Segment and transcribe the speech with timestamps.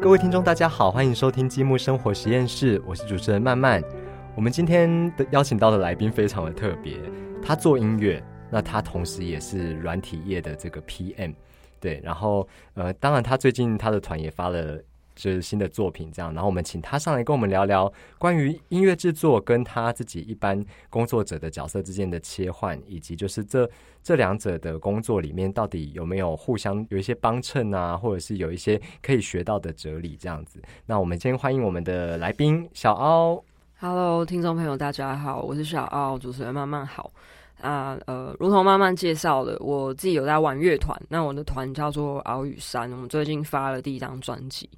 [0.00, 3.82] 各位听众，大家好，欢迎收听积木生活实验室，我是主持人曼曼。
[4.36, 6.96] 我们今天的邀请到的来宾非常的特别，
[7.42, 11.34] 他做音乐，那他同时也是软体业的这个 PM，
[11.80, 14.80] 对，然后呃，当然他最近他的团也发了。
[15.18, 23.68] 就是新的作品这样，然后我们请他上来跟我们聊聊关于音乐制作跟他自己一般工作者的角色之间的切换，以及就是这
[24.02, 30.62] 这两者的工作里面到底有没有互相有一些帮衬啊，或者是有一些可以学到的哲理这样子。
[30.86, 33.42] 那我们先欢迎我们的来宾小凹。
[33.80, 37.10] Hello，听众朋友，大家好，我是小奥，主持人慢慢好。
[37.60, 44.70] 啊，呃，如同慢慢介绍的，我自己有在玩乐团，那我的团叫做敖雨山，我们最近发了第一张专辑。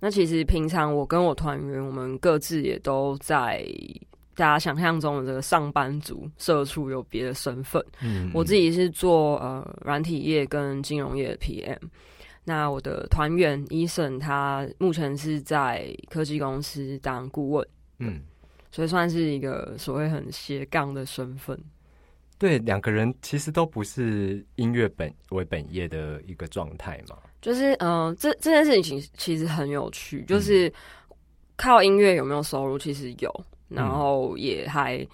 [0.00, 3.66] 那其实平常我跟我团员，我们各自也都在
[4.34, 7.84] 大家想象中的这个上班族、社畜有别的身份。
[8.00, 11.78] 嗯，我自己是做呃软体业跟金融业的 PM。
[12.44, 17.68] 那我的团员伊森，他目前是在科技公司当顾问。
[17.98, 18.20] 嗯，
[18.70, 21.58] 所以算是一个所谓很斜杠的身份。
[22.38, 27.16] 对，两个人其实都不是音乐本为本业的一个状态嘛。
[27.40, 30.72] 就是，嗯，这这件事情其实很有趣，就是
[31.56, 35.06] 靠音乐有没有收入，其实有，然后也还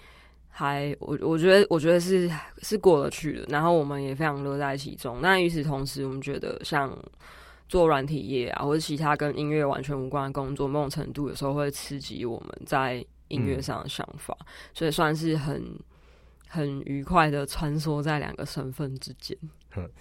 [0.49, 2.31] 还，我我觉得我觉得是
[2.63, 5.21] 是过得去的，然后我们也非常乐在其中。
[5.21, 6.97] 那与此同时，我们觉得像
[7.69, 14.37] 做软体业啊，或者其他跟音乐完全无关的工作，某种程度有时候会刺激我们在音乐上的想法，
[14.73, 15.63] 所以算是很
[16.49, 19.37] 很愉快的穿梭在两个身份之间。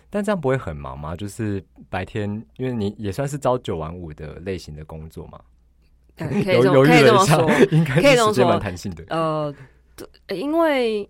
[0.09, 1.16] 但这样不会很忙吗？
[1.16, 5.39] 就是白天，因为你也算是朝九晚五的类型的工作嘛。
[6.16, 9.03] 可以可以这么说，应该是时间蛮弹性的。
[9.09, 9.51] 呃，
[10.29, 11.09] 因为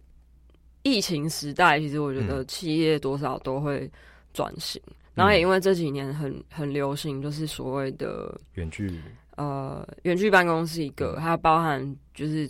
[0.81, 3.91] 疫情时代，其实我觉得企业多少都会
[4.33, 4.81] 转型，
[5.13, 8.97] 然后也因为这几年很很流行，就是所谓的远距，
[9.35, 12.49] 呃，远距办公是一个，它包含就是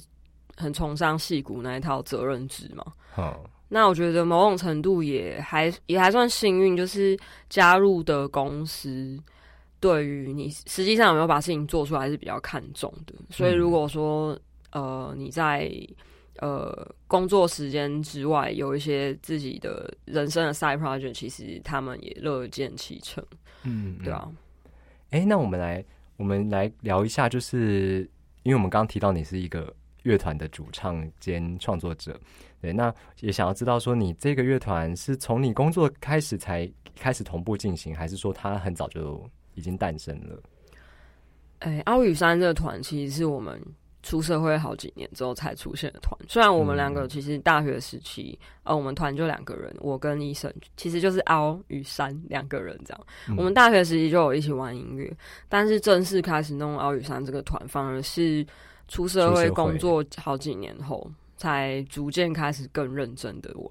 [0.55, 2.85] 很崇尚戏骨那一套责任制嘛。
[3.11, 3.43] 好。
[3.73, 7.17] 那我觉得某种程度也还也还算幸运，就是
[7.49, 9.19] 加入的公司
[9.79, 13.15] 对于你实际上有没有把事情做出来是比较看重的。
[13.31, 14.39] 所以如果说
[14.73, 15.71] 呃你在
[16.37, 23.25] 呃工作时间之外有一些自己的人生的 side project，其实他们也乐见其成。
[23.63, 24.31] 嗯，对啊。
[25.09, 25.83] 哎，那我们来
[26.17, 28.07] 我们来聊一下，就是
[28.43, 29.73] 因为我们刚刚提到你是一个
[30.03, 32.15] 乐团的主唱兼创作者。
[32.63, 39.21] 对，那也想要知道说，你这个乐团是从你工作开始才开始同步进行，还是说它很早就
[39.53, 40.41] 已经诞生了？
[41.59, 43.61] 哎，奥雨山这个团其实是我们
[44.01, 46.17] 出社会好几年之后才出现的团。
[46.29, 53.05] 虽然我们两个其实大学时期，呃，我们团就两个人，我跟医生其实就是奥雨山两个人这样。
[53.37, 55.13] 我们大学时期就有一起玩音乐，
[55.49, 58.47] 但是正式开始弄奥雨山这个团，反而是
[58.87, 61.11] 出社会工作好几年后。
[61.37, 63.69] 才逐渐开始更认真的玩。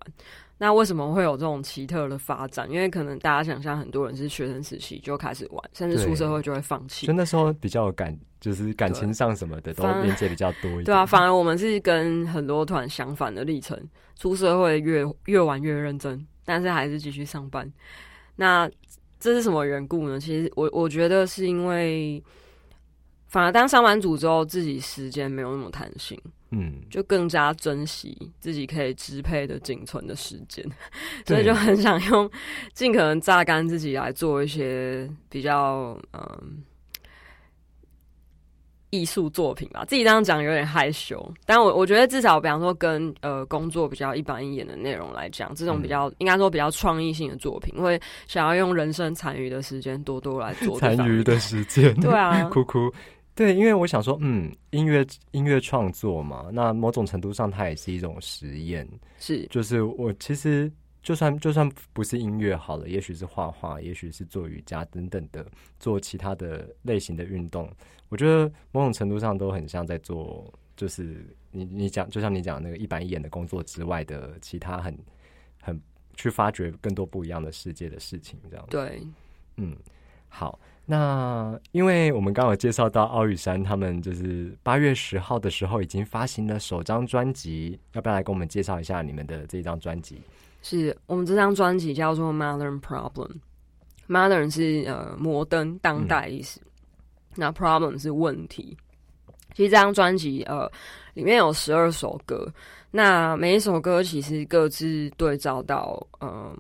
[0.59, 2.71] 那为什么会有这种奇特的发展？
[2.71, 7.07] 因为可能大家想象很多人是学生时期就开始玩，甚至出社会就会放弃。
[7.07, 10.85] 就那时候比较有感，就是感情上什么的都连接比较多一点。
[10.85, 13.77] 对啊，反而我们是跟很多团相反的历程。
[14.15, 17.69] 出社会越越玩越认真，但是还是继续上班。
[18.37, 18.71] 那
[19.19, 20.21] 这是什么缘故呢？
[20.21, 22.23] 其实我我觉得是因为，
[23.27, 26.17] 反而当上班族之后，自己时间没有那么弹性。
[26.55, 30.63] 嗯，就更加珍惜自己可以支配的仅存的时间，
[31.27, 32.31] 所以就很想用
[32.75, 36.63] 尽可能榨干自己来做一些比较嗯
[38.91, 39.83] 艺术作品吧。
[39.87, 47.99] 自己这样讲有点害羞，但我我觉得至少，比方说跟呃工作比较一板一眼的内容来讲，这种比较应该说比较创意性的作品，会
[48.29, 52.93] 想要用人生残余的时间多多来做 残余的时间，对啊， 哭哭。
[53.35, 58.87] 对，因为我想说，嗯，音乐音乐创作嘛，那某种程度上它也是一种实验，
[59.19, 60.71] 是，就是我其实
[61.03, 65.47] 就算就算不是音乐好了，也许是画画，也许是做瑜伽等等的，
[65.81, 67.71] 做其他的类型的运动，
[68.11, 74.95] 我觉得某种程度上都很像在做，就是你你讲，就像你讲那个一板一眼的工作之外的其他很
[75.63, 75.81] 很
[76.19, 78.67] 去发掘更多不一样的世界的事情，这样。
[78.69, 79.03] 对，
[79.57, 79.75] 嗯，
[80.29, 80.61] 好。
[80.85, 90.21] 那因为我们刚好介绍到奥雨山，他们就是八月十号的时候已经发行了首张专辑，要不要来跟我们介绍一下你们的这张专辑？
[90.61, 93.31] 是我们这张专辑叫做《Modern Problem》
[94.09, 96.61] ，Modern 是呃摩登当代意思，
[97.37, 98.77] 那 Problem 是问题。
[99.55, 100.71] 其实这张专辑呃
[101.15, 102.53] 里面有十二首歌，
[102.91, 106.53] 那每一首歌其实各自对照到呃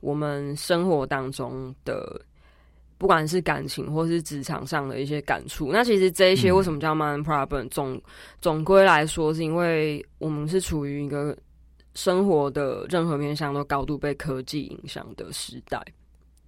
[0.00, 2.18] 我们生活当中的。
[2.98, 5.70] 不管是感情或是职场上的一些感触。
[5.72, 7.68] 那其实这一些为什么叫 modern problem？
[7.68, 8.00] 总
[8.40, 11.36] 总归来说，是因为我们是处于一个
[11.94, 15.82] 生活的任何面向都高度被科技影响的时代。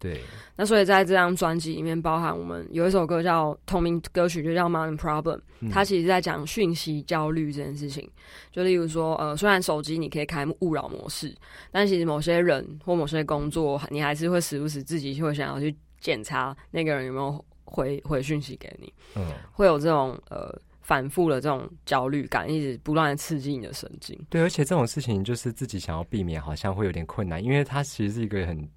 [0.00, 0.20] 对，
[0.54, 5.40] 那所以在这张专辑里面，包含我们有一首歌叫同名歌曲，就叫《Modern Problem》，
[5.72, 8.08] 它其实在讲讯息焦虑这件事情。
[8.52, 11.34] 就例如说，呃，虽然手机你可以开勿扰模式，
[11.72, 18.92] 但其实某些人或某些工作，你还是会时不时自己会想要去检查那个人有没有回回讯息给你。
[19.16, 24.18] 嗯，会有这种呃反复的这种焦虑感，一直不断的刺激你的神经。
[24.30, 28.68] 对，而且这种事情就是自己想要避免，好像会有点困难，因为它其实是一个很。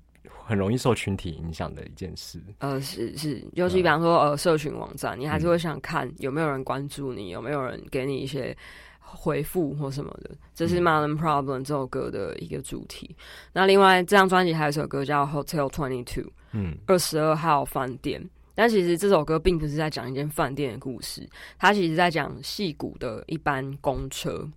[0.44, 2.38] 很容易受群体影响的一件事。
[2.58, 8.56] 呃，是是，尤其比方说，呃，社群网站，你还是会想看有没有人关注你，有没有人给你一些
[9.00, 10.32] 回复或什么的。
[10.54, 13.16] 这是《Modern Problem》这首歌的一个主题。
[13.54, 18.22] 那另外，这张专辑还有一首歌叫《Hotel Twenty Two》，嗯，二十二号饭店。
[18.54, 21.28] 但其实这首歌并不是在讲一间饭店的故事，
[21.58, 24.48] 它其实在讲戏谷的一班公车。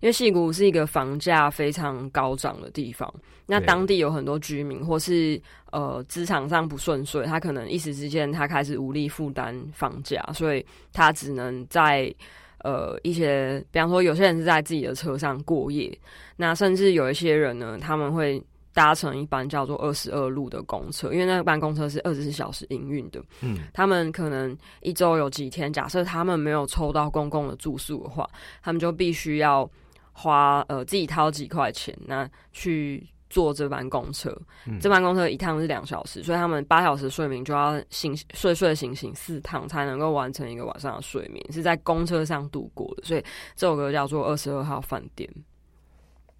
[0.00, 3.12] 因为戏谷是一个房价非常高涨的地方，
[3.46, 5.40] 那当地有很多居民或是
[5.72, 12.12] 呃职场上不顺遂，他可能一时之间他开始无力负担房价，所以他只能在
[12.58, 15.98] 呃一些，比方说有些人是在自己的车上过夜，
[16.36, 18.42] 那甚至有一些人呢，他们会。
[18.72, 23.20] 搭乘一班叫做二十二路的公车，因为那班公车是二十四小时营运的。
[23.40, 28.28] 嗯，他们可能一周有几天，假设他们没有抽到公共的住宿的话，
[28.62, 29.68] 他们就必须要
[30.12, 34.36] 花呃自己掏几块钱，那去坐这班公车。
[34.80, 43.02] 这班公车一趟是两小时，所以他们八小时睡眠就要醒睡睡醒醒四趟，才能够完成一个晚上的睡眠，是在公车上度过的。
[43.02, 43.24] 所以
[43.56, 45.28] 这首歌叫做《二十二号饭店》。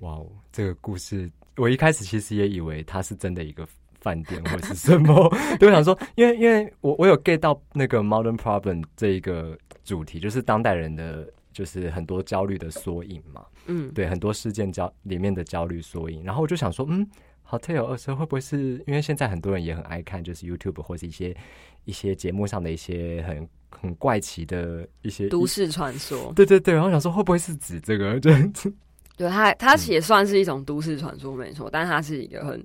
[0.07, 1.29] 哇哦，这个故事。
[1.61, 3.69] 我一开始其实也以为它是真的一个
[4.01, 5.31] 饭店或是什么，
[5.61, 17.07] 我想说，因为因为我我有 get 到那个 modern problem 这一个主题，就是当代人的就是很多焦虑的缩影嘛，嗯，对，很多事件焦里面的焦虑缩影，然后我就想说，嗯
[17.47, 21.37] ，hotel 二十会不会是因为现在很多人也很爱看，就是 YouTube 或是一些
[21.85, 28.73] 一些节目上的一些很很怪奇的一些都市传说，对对对，然后想说会不会是指这个这样子。
[29.17, 32.63] 对它，它也算是一种都市传说，没错，但它是一个很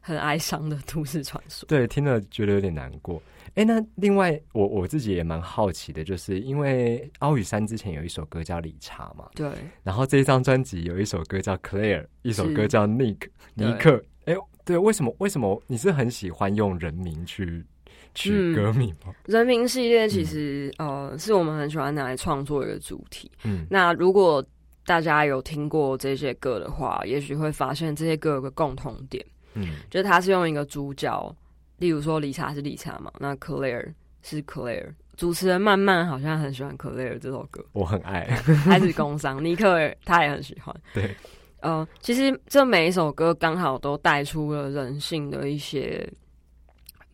[0.00, 1.66] 很哀伤的 都市传说。
[1.68, 3.22] 对，听了觉得有点难过。
[3.56, 9.50] 哎，那另外，我我自己也蛮好奇的，就是因为奥羽山之前有一首歌叫《理查》嘛，对。
[9.82, 14.02] 然后这一张专辑有一首歌叫 Claire，一首歌叫 Nick 尼克。
[14.26, 15.12] 哎，对，为什么？
[15.18, 17.64] 为什么你是很喜欢用人名去
[18.14, 19.12] 取歌名吗？
[19.26, 23.28] 人名系列其实呃，是我们很喜欢拿来创作一个主题。
[23.42, 24.44] 嗯，那如果
[24.86, 29.24] 大家有听过这些歌的话，也许会发现这些歌有个共同点，
[29.54, 31.36] 嗯，就是它是用一个主角，
[31.76, 33.92] 例如说理查是理查嘛，那 Claire
[34.22, 38.24] 是 Claire，主持人慢慢好像很喜欢 Claire 这首歌，我很爱，
[38.64, 41.14] 还是工商，尼克尔他也很喜欢， 对，
[41.60, 46.10] 呃，其实这每一首歌刚好都带出了人性的一些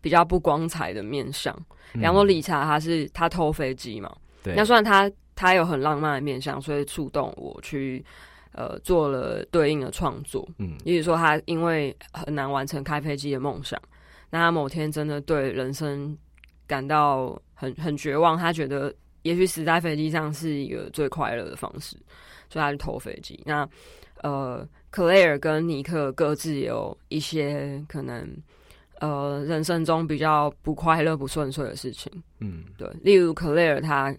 [0.01, 1.55] 比较不光彩的面相，
[1.93, 5.11] 比方说理查他是他偷飞机嘛，对，那虽然他。
[5.37, 8.03] 他有很浪漫的面相，所以触动我去
[8.53, 10.49] 呃做了对应的创作。
[10.59, 13.79] 嗯，也就是说他因为很难完成开飞机的梦想，
[14.31, 16.17] 那他某天真的对人生
[16.67, 21.97] 感到很很绝望，他觉得也许死在飞机上是一个最快乐的方式，
[22.49, 23.39] 所以他就投飞机。
[23.45, 23.69] 那
[24.23, 28.27] 呃，克莱尔跟尼克各自有一些可能
[29.01, 32.11] 呃人生中比较不快乐、不顺遂的事情。
[32.41, 34.17] 嗯，对，例如克莱尔他。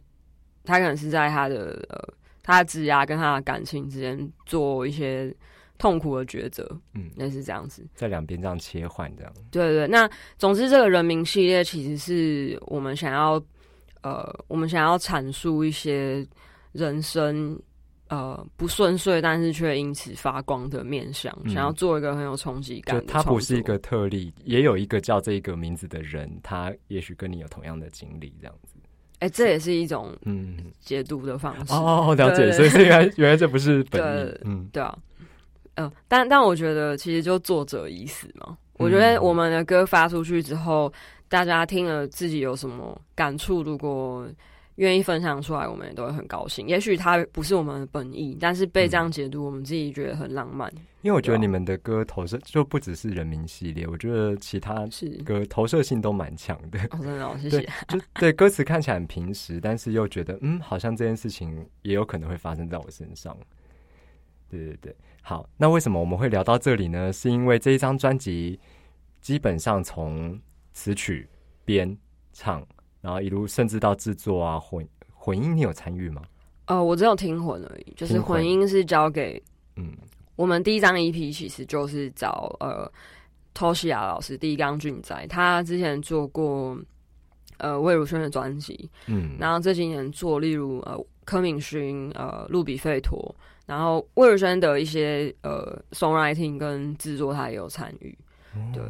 [0.67, 5.33] 他可能是在他的呃，他的职涯跟他的感情之间做一些
[5.77, 9.33] 痛苦的抉择，嗯，那是这样子，在两边这样切换，这样。
[9.49, 13.41] 对对，那总之这个人名系列其实是我们想要
[14.01, 16.27] 呃，我们想要阐述一些
[16.71, 17.59] 人生
[18.09, 23.05] 呃不顺遂，但是却因此发光的面相，想要做一个很有冲击感。
[23.05, 28.76] 他不是一个特例，也有一个叫这个名字的人，他也许跟你有同样的经历，这样子。
[29.19, 32.51] 哎，这也是一种嗯解读的方式哦，了解。
[32.51, 34.97] 所以原来原来这不是本意，嗯，对啊，
[35.75, 38.57] 嗯，但但我觉得其实就作者已死嘛。
[38.73, 40.91] 我觉得我们的歌发出去之后，
[41.27, 44.27] 大家听了自己有什么感触，如果。
[44.77, 46.67] 愿意分享出来，我们也都会很高兴。
[46.67, 50.71] 也许它不是我们的本意，但是被这样解读，我们自己觉得很浪漫。
[51.01, 54.87] 因为我觉得你们的歌投射就不只是人民系列，我觉得其他
[55.23, 56.79] 歌投射性都蛮强的。
[56.87, 57.61] 真的， 谢谢。
[57.87, 63.37] 就对歌词看起来很平实，但是又觉得嗯，好像这件事情也有可能会发生在我身上。
[64.49, 67.11] 对对对，好，那为什么我们会聊到这里呢？
[67.11, 68.59] 是因为这一张专辑
[69.21, 70.39] 基本上从
[70.71, 71.27] 词曲
[71.65, 71.97] 编
[72.31, 72.65] 唱，
[73.07, 76.21] 然后一路甚至到制作啊混混音，你有参与吗？
[76.65, 78.45] 呃，我只有听混而已，就是混混。
[78.45, 79.41] 音是交给
[79.77, 79.93] 嗯。
[80.35, 82.91] 我们第一张 EP，其实就是找呃
[83.55, 86.77] Toshia 老师，第一刚俊哉，他之前做过
[87.59, 93.33] 呃魏如萱的专辑，嗯，然后这几年做例如呃柯敏勋、呃路比费陀，
[93.65, 98.13] 然后魏如萱的一些呃 songwriting 跟制作他也有参与。
[98.73, 98.83] 对，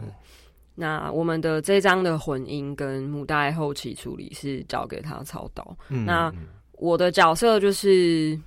[0.79, 5.75] 那我们的这张的混音跟母带后期处理是交给他操刀。
[5.89, 8.39] 嗯那嗯我的角色就是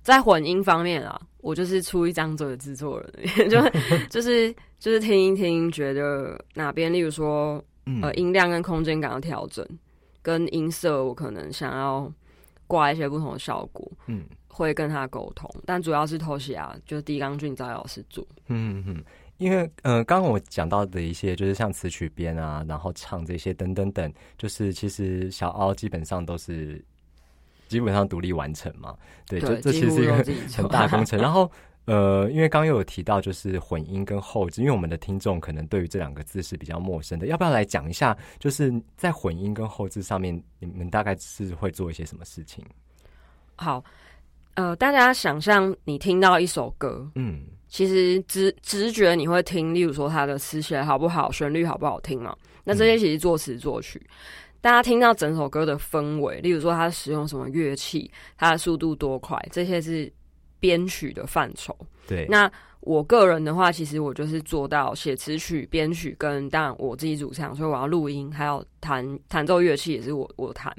[0.00, 3.12] 在混音方面啊，我就是出一张嘴的制作人，
[3.50, 3.60] 就
[4.08, 9.62] 就是就是听一听，觉得哪边，例如说嗯呃音量跟空间感的调整，
[10.22, 12.10] 跟音色，我可能想要
[12.66, 18.26] 挂一些不同的效果，嗯会跟他沟通，但主要是偷袭啊，就是低刚俊在老师做。
[18.46, 19.04] 嗯嗯，
[19.38, 26.84] 因为呃，刚刚我讲到的一些，就是像词曲编啊，然后唱这些等等等，就是其实小凹基本上都是
[27.68, 28.96] 基本上独立完成嘛。
[29.26, 30.16] 对，对，这这其实是一个
[30.56, 31.18] 很大工程。
[31.22, 31.50] 然后
[31.84, 38.16] 呃，因为刚刚又有提到就是混音跟后置，因为我们的听众可能对于这两个字是比较陌生的，要不要来讲一下？
[38.38, 42.64] 就是在混音跟后置上面，你们大概是会做一些什么事情？
[43.56, 43.82] 好，
[44.54, 52.34] 呃，大家想象你听到一首歌，嗯其实直直觉你会听，例如说它的词写得好不好，旋律好不好听嘛？
[52.64, 54.00] 那这些其实作词作曲，
[54.60, 60.10] 大家听到整首歌的氛围，例如说它使用什么乐器，它的速度多快，这些是
[60.60, 61.76] 编曲的范畴。
[62.06, 70.74] 对，那我个人的话，其实我就是做到写词曲、编曲，跟当然我自己主唱，所以我要录音，还要弹弹奏乐器也是我我弹，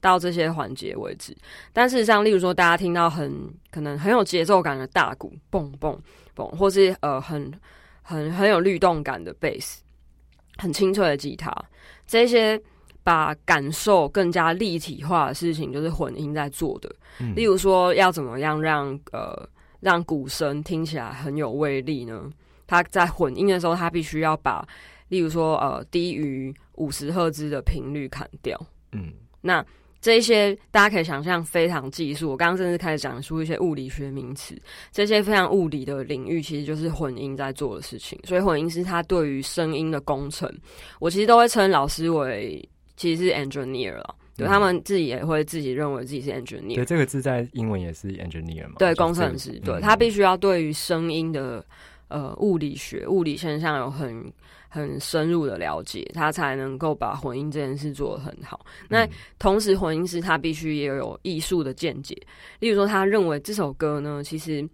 [0.00, 1.36] 到这些环节为止。
[1.72, 3.32] 但事实上，例如说大家听到很
[3.70, 5.98] 可能很有节奏感的大鼓，蹦蹦
[6.34, 7.52] 蹦，或是呃很
[8.02, 9.82] 很很有律动感的贝斯，
[10.58, 11.54] 很清脆的吉他，
[12.06, 12.60] 这些
[13.02, 16.94] 把感受更加立体化的事情，就是混音在做的。
[17.18, 19.48] 嗯例如说，要怎么样让呃
[19.80, 22.30] 让鼓声听起来很有威力呢？
[22.66, 24.66] 它在混音的时候，它必须要把，
[25.08, 28.58] 例如说呃低于五十赫兹的频率砍掉。
[28.92, 29.12] 嗯
[29.42, 29.64] 那
[30.00, 32.30] 这一些大家可以想象非常技术。
[32.30, 38.18] 我刚刚甚至开始讲出一些物理学名词，这些非常物理的领域，其实就是混音在做的事情。
[38.24, 40.50] 所以混音师他对于声音的工程，
[40.98, 44.16] 我其实都会称老师为其实是 engineer 了。
[44.34, 51.62] 对、嗯他们自己也会自己认为自己是 engineer，对，这个字在英文也是 engineer 嘛，对，工程师，对、嗯他必须要对于声音的
[52.12, 54.32] 呃物理学、物理现象有很
[54.68, 58.64] 很深入的了解，他才能够把混音这件事做得很好。
[58.88, 62.14] 那嗯同时，混音师他必须也有艺术的见解，
[62.60, 64.68] 例如说，他认为这首歌呢，其实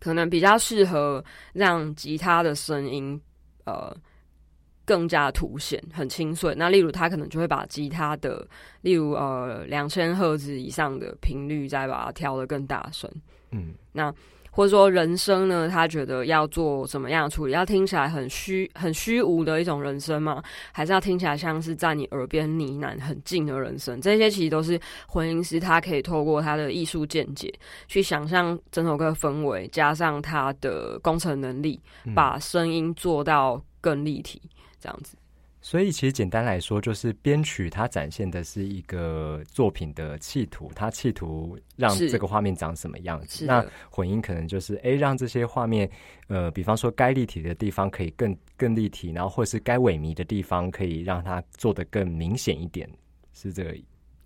[0.00, 3.20] 可能比较适合让吉他的声音
[3.64, 3.94] 呃
[4.84, 6.54] 更加凸显，很清脆。
[6.54, 8.46] 那例如，他可能就会把吉他的，
[8.82, 13.10] 例如呃两千赫兹以上的频率，再把它调得更大声。
[13.50, 13.74] 嗯
[14.54, 17.52] 或者说人生呢，他觉得要做怎么样的处理？
[17.52, 20.40] 要听起来很虚、很虚无的一种人声吗？
[20.70, 24.00] 还是要听起来像是在你耳边呢喃、很近的人声？
[24.00, 27.52] 这些其实都是混音师他可以透过他的艺术见解
[27.88, 34.40] 去想象整首歌的氛围，加上他的工程能力，嗯把声音做到更立体，
[34.78, 35.16] 这样子。
[35.64, 43.46] 所以其实简单来说，就是编曲它展现的是一个作品的企图，它企图让是这个画面长什么样子。
[43.46, 45.90] 那，混音可能就是诶，让这些画面，
[46.28, 52.86] 呃，比方说该立体的地方可以更更立体，然后或是该萎靡的地方可以让它做的更明显一点，
[53.32, 53.74] 是这个。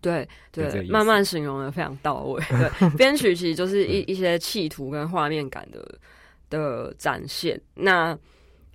[0.00, 2.42] 对对，慢慢形容的非常到位。
[2.50, 5.98] 对， 编曲其实就是一一些企图跟画面感的
[6.50, 7.60] 的展现。
[7.74, 8.18] 那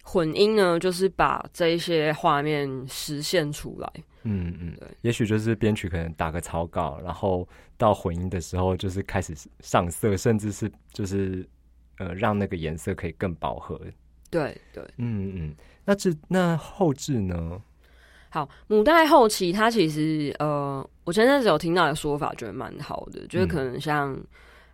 [0.03, 3.91] 混音呢，就是把这一些画面实现出来。
[4.25, 11.45] 嗯嗯对，也许就是编曲可能打个草稿，然后到混音的时候就是开始上色，甚至是就是
[11.97, 13.79] 呃让那个颜色可以更饱和。
[14.29, 15.55] 对对，嗯嗯，
[15.85, 17.61] 那这那后置呢？
[18.29, 24.17] 好，母带后期它其实呃，我前阵子有听到的说法，觉得蛮好的，就是可能像、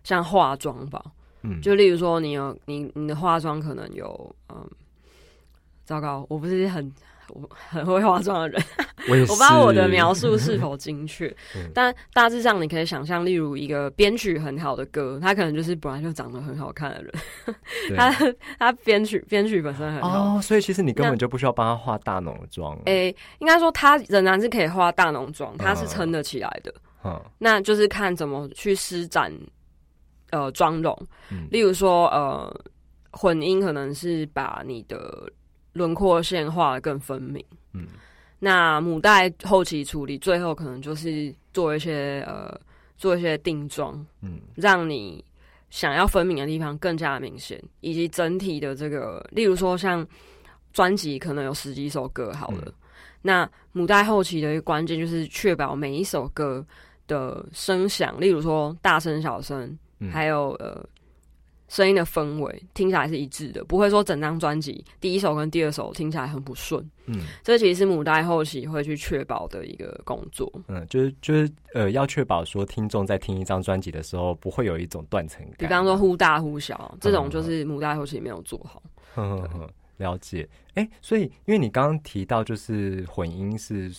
[0.02, 1.04] 像化妆吧，
[1.42, 4.66] 嗯，就例如说你有你你的化妆可能有嗯，
[5.90, 6.92] 糟糕，我不是很
[7.30, 8.62] 我很会化妆的人。
[9.08, 11.26] 我我不知道我的描述是否精确。
[11.56, 17.12] 嗯，但大致上你可以想象，例如一个编曲很好的歌，他可能就是本来就长得很好看的人，
[17.96, 18.12] 他
[18.58, 20.36] 他编曲编曲本身很好。
[20.36, 22.78] 哦，所以其实你根本就不需要帮他化大浓妆。
[22.84, 26.72] 诶、应该说他仍然是可以画大浓妆，他是嗯撑得起来的。
[27.04, 27.20] 嗯。
[27.38, 29.32] 那就是看怎么去施展
[30.30, 30.96] 呃妆容，
[31.32, 31.48] 嗯。
[31.50, 32.54] 例如说呃
[33.12, 35.26] 混音可能是把你的
[35.72, 37.44] 轮廓线画的更分明。
[37.72, 37.86] 嗯
[38.42, 42.58] 那母带后期处理，最后可能就是做一些呃
[42.96, 45.22] 做一些定妆，嗯，让你
[45.68, 50.06] 想要分明的地方更加明显，以及整体的这个，例如说像
[50.72, 52.72] 专辑可能有十几首歌好了，
[53.20, 56.64] 那母带后期的一个关键就是确保每一首歌
[57.06, 59.78] 的声响，例如说大声、小声，
[60.10, 60.82] 还有呃。
[61.70, 66.84] 声音的氛围听起来是一致的，不会说整张专辑第一首跟第二首听起来很不顺。
[67.06, 70.52] 嗯，这其实是母带后期会去确保的一个工作。
[70.66, 75.56] 嗯，就是就是呃，要确保说听众在听一张专辑的时候不会有一种断层感。
[75.58, 78.82] 比方说忽大忽小，这种就是母带后期没有做好。
[79.14, 80.48] 哼哼哼，了解。
[80.74, 83.92] 哎，所以因为你刚刚提到就是混音是，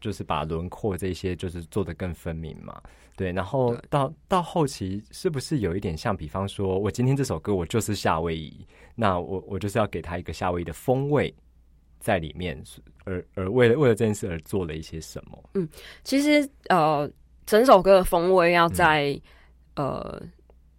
[0.00, 2.80] 就是把轮廓这些就是做的更分明嘛。
[3.20, 6.16] 对，然后到到后期是不是有一点像？
[6.16, 11.34] 比方说，我今天这首歌我就是夏威夷，那我我就是要给他一个夏威夷的风味
[11.98, 12.58] 在里面，
[13.04, 15.38] 而而为了为了这件事而做了一些什么？
[15.52, 15.68] 嗯，
[16.02, 17.06] 其实呃，
[17.44, 19.20] 整首歌的风味要在
[19.76, 20.22] 呃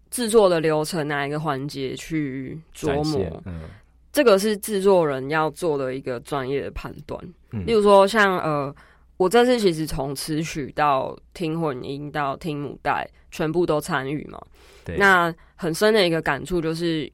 [0.10, 3.40] 制作的流程哪一个环节去琢磨？
[3.46, 3.70] 嗯，
[4.12, 7.24] 这个是制作人要做的一个专业的判断。
[7.52, 8.76] 嗯，例如说像呃。
[9.22, 14.42] 我这次其实从词曲到听混音到听母带，全部都参与嘛。
[14.84, 14.98] 对。
[14.98, 17.08] 那很深的一个感触就是，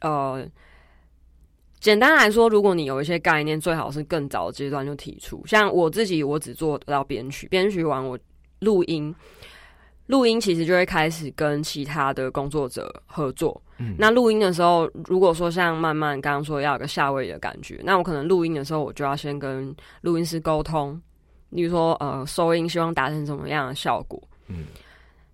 [0.00, 0.46] 呃，
[1.80, 5.44] 简单来说，如果你有一些概念，最好是更早阶段就提出。
[5.44, 8.16] 像我自己，我只做到编曲，编曲完我
[8.60, 9.12] 录音，
[10.06, 13.60] 录音其实就会开始跟其他的工作者合作。
[13.78, 13.96] 嗯。
[13.98, 21.02] 那录音的时候，如果说像慢慢刚刚说要有个下位的感觉，那我可能录音的时候，我就要先跟录音师沟通。
[21.54, 24.20] 比如说，呃，收音希望达成什么样的效果？
[24.48, 24.66] 嗯，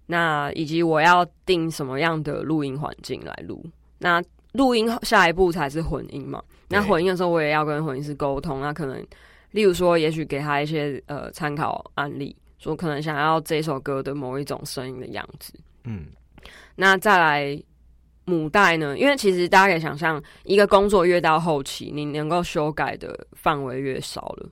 [0.07, 3.65] 那以及我要定什么样的录音环境来录？
[3.99, 4.23] 那
[4.53, 6.43] 录音下一步才是混音嘛？
[6.69, 8.61] 那混音的时候，我也要跟混音师沟通。
[8.61, 9.05] 那可能，
[9.53, 15.53] 例如说，也许给他一些呃参考案例，说可能想要这首歌的某一种声音的样子。
[15.85, 16.07] 嗯，
[16.77, 17.63] 那再来
[18.25, 18.97] 母带呢？
[18.99, 24.49] 因为其实大家可以想象，一个工作越到后期，你能够修改的范围越少了。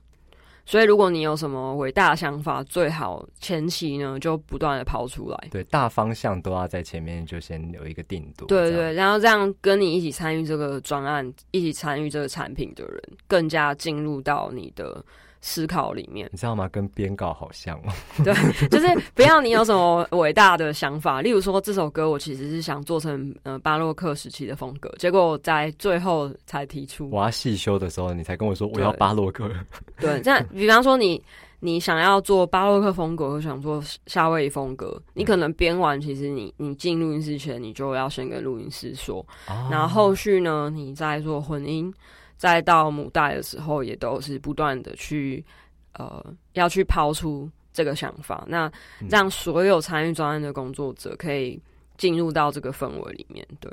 [0.69, 5.47] 所以，如果你有什么伟大的想法，最好前期呢就不断的抛出来。
[5.49, 8.47] 对，大方向都要在前面就先有一个定夺。
[8.47, 15.03] 对对，然后这样跟你一起参与这个专案、一起参与这个产品的人，更加进入到你的。
[15.41, 16.67] 思考里面，你知道吗？
[16.69, 17.93] 跟编稿好像哦。
[18.23, 18.33] 对，
[18.67, 29.49] 就是不要你有什么伟大的想法，例如说这首歌我其实是想做成呃巴洛克时期的风格，结果在最后才提出我要细修的时候，你才跟我说我要巴洛克。
[29.99, 31.21] 对，这样比方说你
[31.61, 39.25] 你想要做巴洛克风格，或想做夏威夷风格，你可能编完，其实你你进录音室前，你就要先跟录音师说，
[39.71, 41.93] 然后后续呢，你再做混音。
[42.39, 45.43] 再到母带的时候，也都是不断的去，
[45.91, 48.71] 呃，要去抛出这个想法，那
[49.09, 51.61] 让所有参与专案的工作者可以
[51.97, 53.45] 进入到这个氛围里面。
[53.59, 53.69] 对，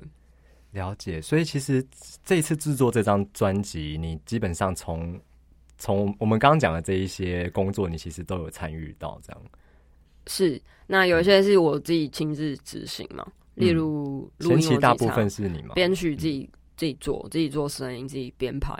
[0.72, 1.22] 了解。
[1.22, 1.86] 所以其实
[2.24, 5.16] 这一次制作这张专辑，你基本上从
[5.78, 9.16] 从我们刚刚讲的这一些工作，你其实都有参与到。
[9.22, 9.40] 这样
[10.26, 10.60] 是。
[10.88, 13.24] 那有一些是我自己亲自执行嘛，
[13.54, 15.74] 例如前期大部分是你吗？
[15.76, 16.50] 编曲自己。
[16.76, 18.76] 自己做，自己做声音，自己编排。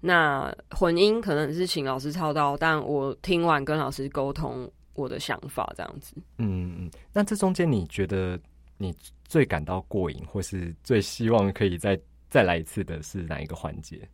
[0.00, 6.14] 那混音可能是请老师操刀，但我听完跟老师沟通我的想法，这样子。
[6.38, 6.90] 嗯嗯。
[7.12, 8.38] 那这中间你觉得
[8.76, 14.08] 你最感到过瘾，或是最希望可以再再来一次的是哪一个环节？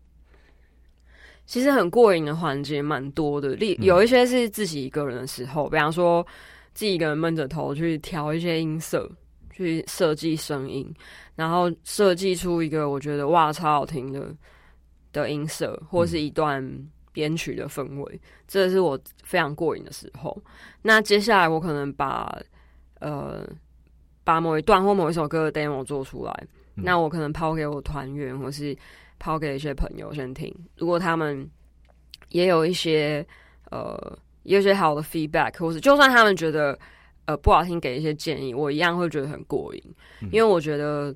[1.44, 6.26] 其实很过瘾的环节蛮多的，例有一些是自己一个人的时候，比方说
[6.72, 9.10] 自己一个人闷着头去调一些音色。
[9.56, 10.92] 去设计声音，
[11.36, 14.34] 然后设计出一个我觉得哇超好听的
[15.12, 16.60] 的音色，或是一段
[17.12, 20.36] 编曲的氛围，这是我非常过瘾的时候。
[20.82, 22.36] 那接下来我可能把
[22.98, 23.48] 呃
[24.24, 28.76] 把某一段或某一首歌的 demo 做出来，那我可能抛给我团员，或是
[29.20, 30.52] 抛给一些朋友先听。
[30.76, 31.48] 如果他们
[32.30, 33.24] 也有一些
[33.70, 36.76] 呃也有一些好的 feedback，或是就算他们觉得。
[37.26, 39.82] 呃，不好听，给一些建议，我一样会觉得很过瘾，
[40.30, 41.14] 因为我觉得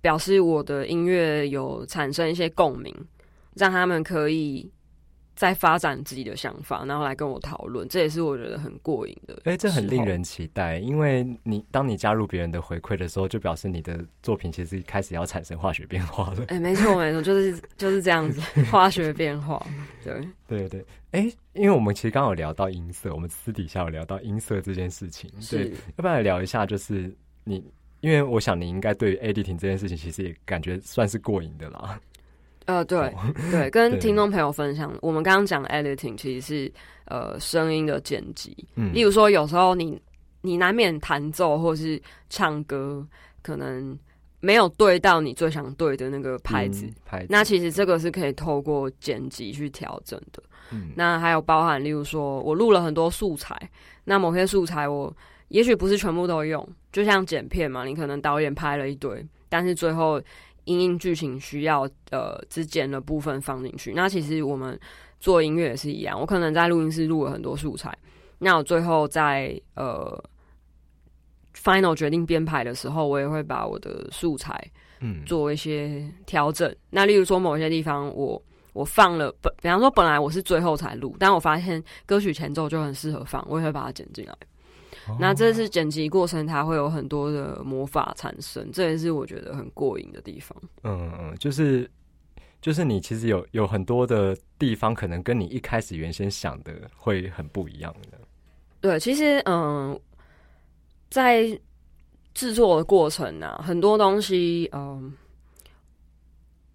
[0.00, 2.94] 表示我的音乐有产生一些共鸣，
[3.54, 4.70] 让他们可以
[5.40, 9.40] 再发展自己的想法，然后来跟我讨论，这也是我觉得很过瘾的。
[9.44, 16.44] 哎，这很令人期待，因为你当你加入别人的回馈的时候，就表示你的作品其实开始要产生化学变化了。
[16.48, 18.38] 哎，没错没错，就是就是这样子，
[18.70, 19.66] 化学变化，
[20.04, 20.84] 对对对。
[21.12, 27.10] 哎，因为我们其实刚好聊到音色，我们私底下有聊到音色这件事情，对，要不要聊一下，就是
[27.44, 27.64] 你，
[28.00, 31.98] 因为我想你应该对 editing 这件事情其实也感觉算是过瘾的啦。
[32.70, 33.12] 呃，对
[33.50, 36.72] 对，跟听众朋友分享，我们刚刚讲 editing 其实是
[37.06, 38.56] 呃声音的剪辑。
[38.76, 40.00] 嗯，例如说有时候你
[40.42, 43.04] 你难免弹奏或是唱歌，
[43.42, 43.98] 可能
[44.38, 50.42] 没有对到你最想对的那个拍子，拍那其实这个是可以透过剪辑去调整的。
[50.70, 53.58] 嗯，那还有包含例如说我录了很多素材，
[54.04, 55.12] 那某些素材我
[55.48, 60.20] 也许不是全部都用，就像剪片嘛，你可能导演拍了一堆，但是最后。
[60.70, 63.92] 因应剧情需要，呃，之间的部分放进去。
[63.92, 64.78] 那其实我们
[65.18, 67.92] 做音乐也是一样，我可能在录音室录了很多素材，
[68.38, 70.22] 那我最后在呃
[71.54, 74.64] final 决定编排的时候，我也会把我的素材
[75.00, 76.72] 嗯做一些调整。
[76.90, 78.40] 那例如说某些地方，我
[78.72, 84.34] 我放了本，比方说本来我是最后才录，但我发现歌曲前奏就很适合放，我也会把它剪进来。
[85.18, 90.56] 那这次剪辑过程，它会有很多的魔法产生，这也是我觉得很过瘾的地方。
[90.84, 91.90] 嗯嗯，就是
[92.60, 98.18] 就是你其实有有很多的地方，可能跟你一开始原先想的会很不一样的。
[98.80, 99.98] 对，其实嗯，
[101.08, 101.58] 在
[102.32, 105.12] 制作的过程啊，很多东西嗯，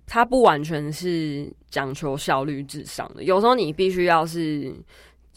[0.06, 4.76] 它不完全是讲求效率至上的，有时候你必须要是。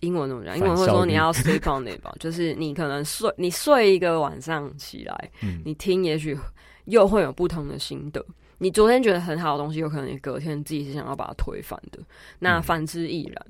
[0.00, 0.56] 英文怎么讲？
[0.56, 5.30] 英文会说你要 sleep on it 吧， 就是你可能睡，你睡一个晚上起来，
[5.64, 6.38] 你听，也许
[6.84, 8.24] 又会有不同的心得。
[8.58, 11.98] 你昨天觉得很好的东西，有可能你隔天自己是想要把它推翻的。
[12.38, 13.46] 那反之亦然，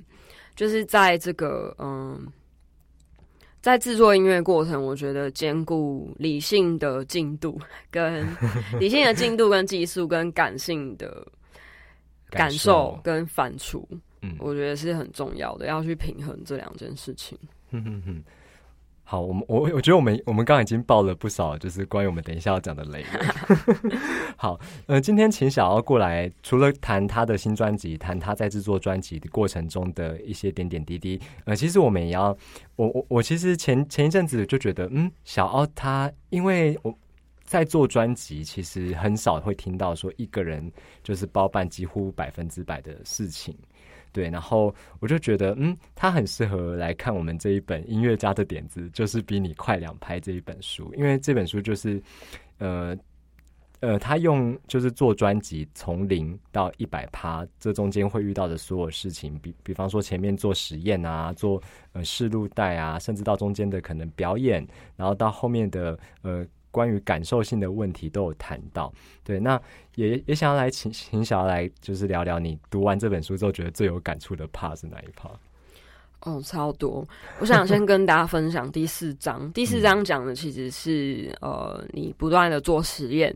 [0.55, 2.27] 就是在这个嗯，
[3.63, 7.59] 在制作音乐过程，我觉得兼顾理性的进度
[7.91, 8.27] 跟
[8.79, 11.27] 理性的进度跟技术跟感性的
[12.31, 13.83] 感受跟反刍。
[14.23, 17.39] 嗯，我觉得是很重要的，要去平衡这两件事情。
[17.71, 18.25] 嗯哼哼，
[19.05, 23.05] 好，我们我我觉得我们我们刚刚已经爆了不少，就是关于我们等一下要讲的雷。
[24.37, 31.21] 好，呃，今天请小奥过来，除了谈他的新专辑，谈他在制作专辑的过程中的一些点点滴滴。
[31.45, 32.37] 呃，其实我们也要，
[32.77, 36.97] 我我我其实前前一阵子就觉得，嗯，小奥他，因为我
[37.45, 40.71] 在做专辑，其实很少会听到说一个人
[41.03, 43.57] 就是包办几乎百分之百的事情。
[44.13, 52.03] 对，然后我就觉得，嗯，他很适合来看我们这一本音乐家的点子，就是比你快两拍这一本书，因为这本书就是，
[52.59, 52.97] 呃，
[53.81, 64.67] 呃，他用就是做专辑从零到一百趴，这中间会遇到的所有事情，比比方说前面做实验啊，做呃试录带啊，甚至到中间的可能表演，
[64.97, 66.47] 然后到后面的呃。
[66.71, 68.93] 关于感受性的问题都有谈到，
[69.25, 69.61] 对，那
[69.95, 75.33] 也也想要来请请小来，就是聊聊你读完这本书之后觉得最有感触的 part 是哪一 part？
[76.23, 77.07] 哦，超多！
[77.39, 79.51] 我想先跟大家分享第四章。
[79.53, 83.35] 第四章讲的其实是呃，你不断的做实验，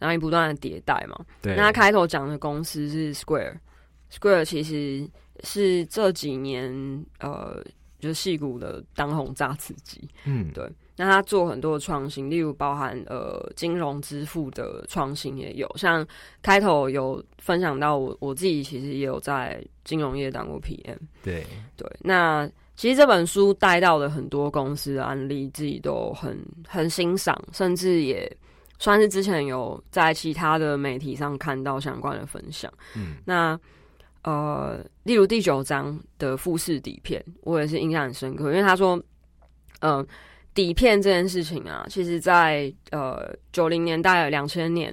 [0.00, 1.16] 然后你不断的迭代嘛。
[1.40, 1.54] 对。
[1.54, 5.08] 那开头讲的公司是 Square，Square 其实
[5.44, 7.64] 是这几年呃，
[8.06, 10.08] 就是戏骨的当红炸子机。
[10.24, 10.70] 嗯，对。
[10.98, 16.06] 那他做很多的创新，例如包含呃金融支付的创新也有，像
[16.40, 21.44] 开头有分享到我我自己其实也有在金融业当过 PM，对
[21.76, 21.86] 对。
[22.00, 28.34] 那其实这本书带到的很多公司的案例，自己都很很欣赏，甚至也
[28.78, 32.72] 算是之前有在其他的媒体上看到相关的分享。
[32.94, 33.58] 嗯，那
[34.26, 39.02] 呃，例如第九章的富士底片，我也是印象很深刻，因为他说，
[39.80, 40.06] 嗯。
[40.56, 44.90] 底片这件事情啊，其实，在呃九零年代、两千年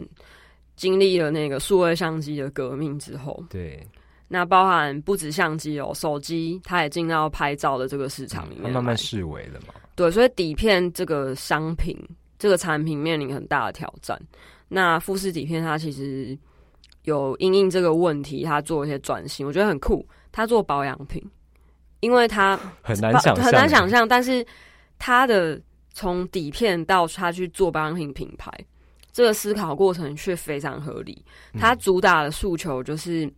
[0.76, 3.82] 经历了那个数位相机的革命之后，对，
[4.28, 9.74] 那包含不止相机哦，手机它也进到拍照的这个市场里面，慢慢式微了嘛。
[9.96, 11.98] 对，所以底片这个商品、
[12.38, 14.22] 这个产品面临很大的挑战。
[14.67, 16.38] 那富士底片它其实
[17.04, 20.06] 有因应这个问题，他做一些转型，我觉得很酷。
[20.32, 21.24] 他做保养品，
[22.00, 24.46] 因为他 很难想很难想象，但是。
[25.00, 25.60] 他的
[25.92, 28.50] 从底片到他去做保养品品牌，
[29.12, 31.26] 这个思考过程却非常合理。
[31.60, 33.30] 他主打的诉求就是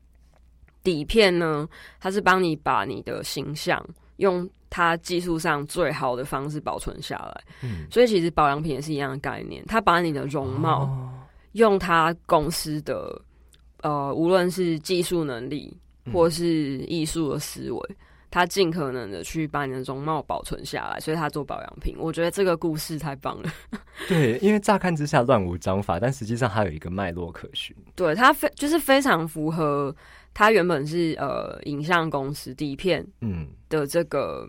[0.84, 1.67] 底片呢，
[1.99, 3.84] 它是帮你把你的形象
[4.17, 7.43] 用它技术上最好的方式保存下来。
[7.63, 11.10] 嗯，所以其实保养品也是一样的概念，他把你的容貌
[11.54, 13.19] 用他公司的
[13.81, 15.75] 呃，无论是技术能力
[16.11, 17.95] 或是艺术的思维。
[18.31, 21.95] 他尽可能的去把你的容貌保存下来，所以他做保养品。
[21.97, 23.49] 我觉得这个故事太棒了。
[24.09, 27.73] 对，因为乍看之下乱无章法，但实际上它有一个脉络可循。
[27.95, 29.95] 对，它非就是非常符合
[30.33, 34.45] 他原本是呃影像公司底片嗯的这个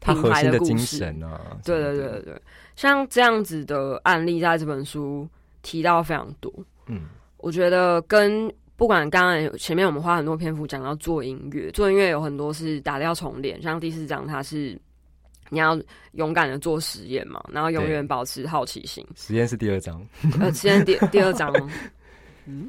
[0.00, 1.56] 品牌的精神啊。
[1.64, 2.42] 对对对对对，
[2.74, 5.28] 像这样子的案例在这本书
[5.62, 6.52] 提到非常多。
[6.86, 7.02] 嗯，
[7.44, 14.80] 我觉得跟不管刚刚前面我们花很多篇幅讲到做音乐，做音乐有很多是打掉重练，像第四章它是
[15.50, 15.78] 你要
[16.12, 19.06] 勇敢的做实验嘛，然后永远保持好奇心。
[19.14, 20.02] 实验是第二章，
[20.40, 21.52] 呃，实验第第二章，
[22.48, 22.66] 嗯，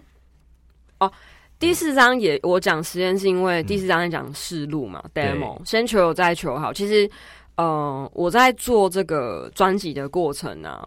[1.00, 1.10] 哦，
[1.58, 6.74] 第四章也我讲实验是因为第四章在讲试录嘛，demo，先求有再求好。
[6.74, 7.10] 其实，
[7.56, 10.86] 呃，我在做这个专辑的过程呢。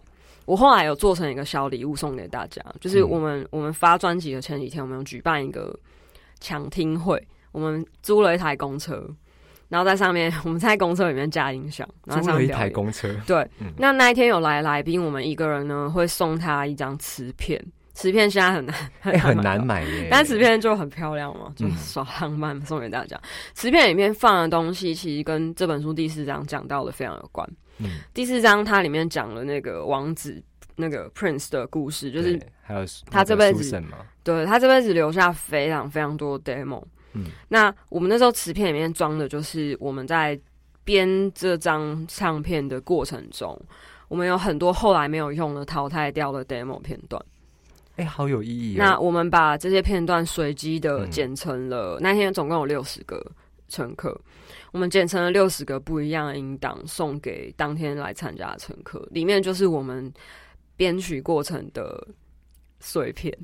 [0.49, 5.79] 我后来有做成一个小礼物送给大家，就是我们我们发专辑的前几天，我们有举办一个
[6.39, 9.07] 抢听会，我们租了一台公车，
[9.67, 13.15] 然后在上面我们在公车里面加音响，租了一台公车。
[13.27, 18.75] 对，那那一天有来来宾，我们一个人呢会送他一张磁片，磁片现在很难
[19.19, 23.15] 很难买耶，但磁片就很漂亮嘛，就耍浪漫送给大家。
[23.53, 27.47] 磁片里面放的东西，其实跟这本书第四章讲到的非常有关。
[28.13, 30.41] 第四章它里面讲了那个王子
[30.75, 33.83] 那个 Prince 的故事，就是还有他这辈子
[34.23, 36.83] 对他这辈子留下非常非常多 demo。
[37.13, 40.39] 嗯，那我们那时候磁片里面装的就是我们在
[40.83, 43.59] 编这张唱片的过程中，
[44.07, 47.23] 我们有很多后来没有用的淘汰掉的 demo 片段。
[47.95, 48.75] 哎，好有意义。
[48.77, 53.25] 那我们把这些片段随机的剪成了那天总共有六十个
[53.69, 54.19] 乘客。
[54.71, 59.07] 我们简成了六十个不一样的音档，送给当天来参加的乘客。
[59.11, 60.11] 里面就是我们
[60.75, 62.05] 编曲过程的
[62.79, 63.35] 碎片。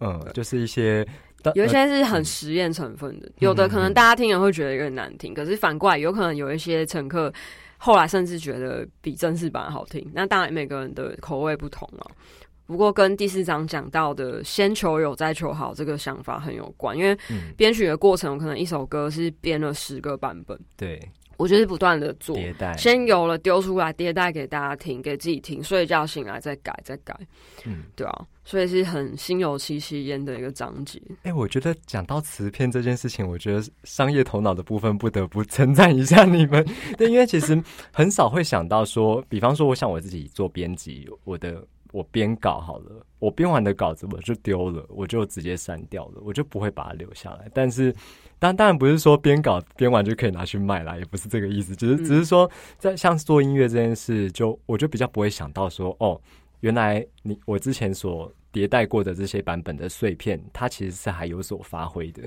[0.00, 1.06] 嗯，就是一些
[1.54, 7.32] 有一些是很实验成分的，有的可能大家听了会觉得有点难听，可是反过来有可能有一些乘客
[7.78, 10.08] 后来甚至觉得比正式版好听。
[10.14, 12.10] 那当然每个人的口味不同了。
[12.68, 17.16] 不过跟第四章讲到的“先求有，再求好”这个想法很有关，因为
[17.56, 20.60] 编曲的过程，我可能一首歌是编了十个版本。
[20.76, 21.00] 对，
[21.38, 27.18] 我就是不断的做迭代，先有了丢出来，迭代给大家听，给自己听，睡觉醒来再改，再改。
[27.64, 31.00] 嗯，对啊，所以是很心有戚戚焉的一个章节。
[31.22, 36.62] 哎，我觉得讲到词片这件事情，我觉得商业头脑的部分不得不称赞一下你们。
[36.98, 37.58] 对，因为其实
[37.94, 41.66] 很少会想到说，比方说，我想我自己做编辑，我的。
[41.92, 47.50] 我编稿好了，我编完的稿子我就丢了，我就直接删掉了，我就不会把它留下来。
[47.54, 47.94] 但是，
[48.38, 56.20] 当当然不是说编稿编完就可以拿去卖啦，也不是这个意思，只是只是说，在像做音乐这件事，就我就比较不会想到说，哦，
[56.60, 62.22] 原来你我之前所迭代过的这些版本的碎片，它其实是还有所发挥的。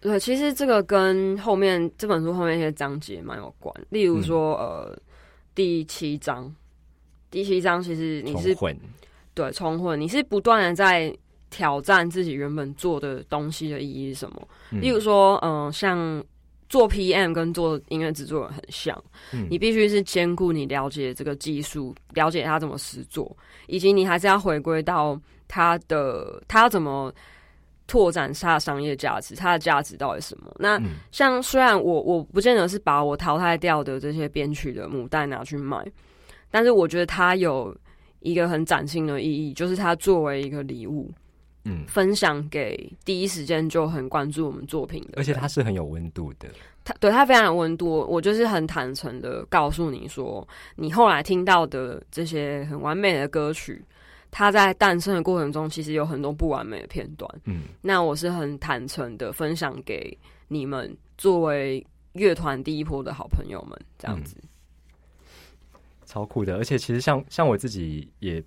[0.00, 4.98] 对，其实这个跟后面这本书后面一些章节蛮有关，例如说，呃，
[5.54, 6.52] 第七章。
[7.32, 8.54] 第七章其实你是
[9.34, 11.12] 对重混，你是不断的在
[11.48, 14.46] 挑战自己原本做的东西的意义是什么？
[14.70, 16.22] 例如说，嗯，像
[16.68, 19.02] 做 PM 跟做音乐制作人很像，
[19.48, 23.34] 你必须是兼顾你了解这个技术，了解它怎么实做，
[23.66, 25.18] 以及你还是要回归到
[25.48, 27.10] 它的它要怎么
[27.86, 30.54] 拓展它的商业价值，它的价值到底什么？
[30.58, 30.78] 那
[31.10, 35.82] 像虽然我我不见得是把我淘汰掉的这些编曲的母带拿去卖。
[36.52, 37.76] 但是我觉得它有
[38.20, 41.10] 一个很崭新的意义，就是它作为一个礼物，
[41.64, 46.48] 嗯，分享给第一时间就很关注我们作品的，而且它是很有温度的。
[46.84, 53.84] 它对它非常有温度，我就是很坦诚的告诉你说，你后来听到的这些很完美的歌曲，
[54.30, 57.30] 它在诞生的过程中其实有很多不完美的片段。
[57.44, 60.16] 嗯，那我是很坦诚的分享给
[60.48, 61.84] 你们，作为
[62.14, 64.36] 乐团第一波的好朋友们，这样子。
[66.12, 68.42] 超酷的，而且其实像像我自己也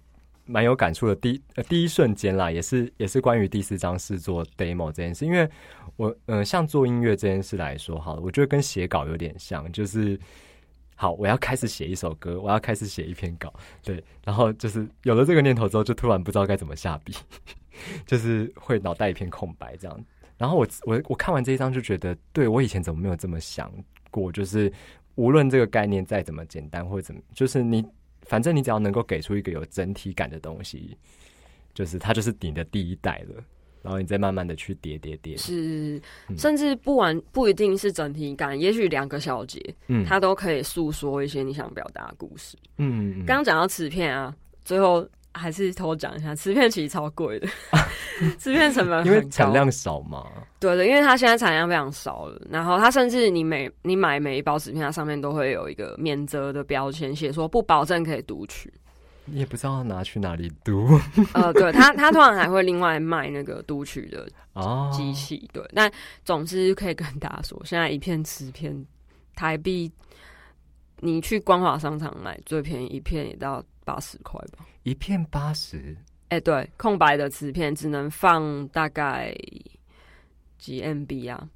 [0.46, 1.16] 蛮有感触的。
[1.16, 5.50] 第一呃第一瞬间啦，也是也是关于第四章是做 demo 这件事，因为
[5.96, 10.20] 我嗯像做音乐这件事来说，好，我觉得跟写稿有点像，就是
[10.94, 13.52] 好，我要开始写一首歌，我要开始写一篇稿，
[13.82, 17.16] 对，然后就是有了这个念头之后，就突然不知道该怎么下笔，
[18.06, 20.06] 就是会脑袋一片空白这样。
[20.38, 23.74] 然后我我我看完这一章就觉得，对我以前怎么没有这么想
[24.12, 24.72] 过，就是。
[25.16, 27.86] 无论这个概念再怎么简单或者怎么，就是你
[28.24, 30.98] 反正你只要能够给出一个有整体感的东西，
[31.74, 33.44] 就是它就是你的第一代了。
[33.82, 36.02] 然后你再慢慢的去叠叠叠，是
[36.36, 42.58] 甚至不完不一定是整体感，也许两个小节，嗯，它都可以诉说一些你想表达的故事。
[42.78, 45.08] 嗯，刚刚讲到瓷片啊，最后。
[45.38, 47.48] 还是偷讲一下，磁片其实超贵的，
[48.40, 50.26] 磁片成本因为产量少嘛。
[50.60, 58.74] 对的，因为它现在产量非常少了，然后它甚至你每你买每一包磁片，它上面都会有一个免责的标签，写说不保证可以读取。
[59.28, 60.88] 你也不知道拿去哪里读。
[61.34, 64.28] 呃，对，他他通常还会另外卖那个读取的
[64.92, 65.50] 机器。
[65.52, 65.92] 对，但
[66.24, 68.86] 总之可以跟大家说，现在一片磁片
[69.36, 69.92] 台币，
[71.00, 74.64] 你去光华商场买最便宜一片也到八十块吧。
[74.86, 75.98] 一片八十，
[76.30, 79.36] 哎，对，空白的磁片只能放大概
[80.60, 81.50] 几 MB 啊，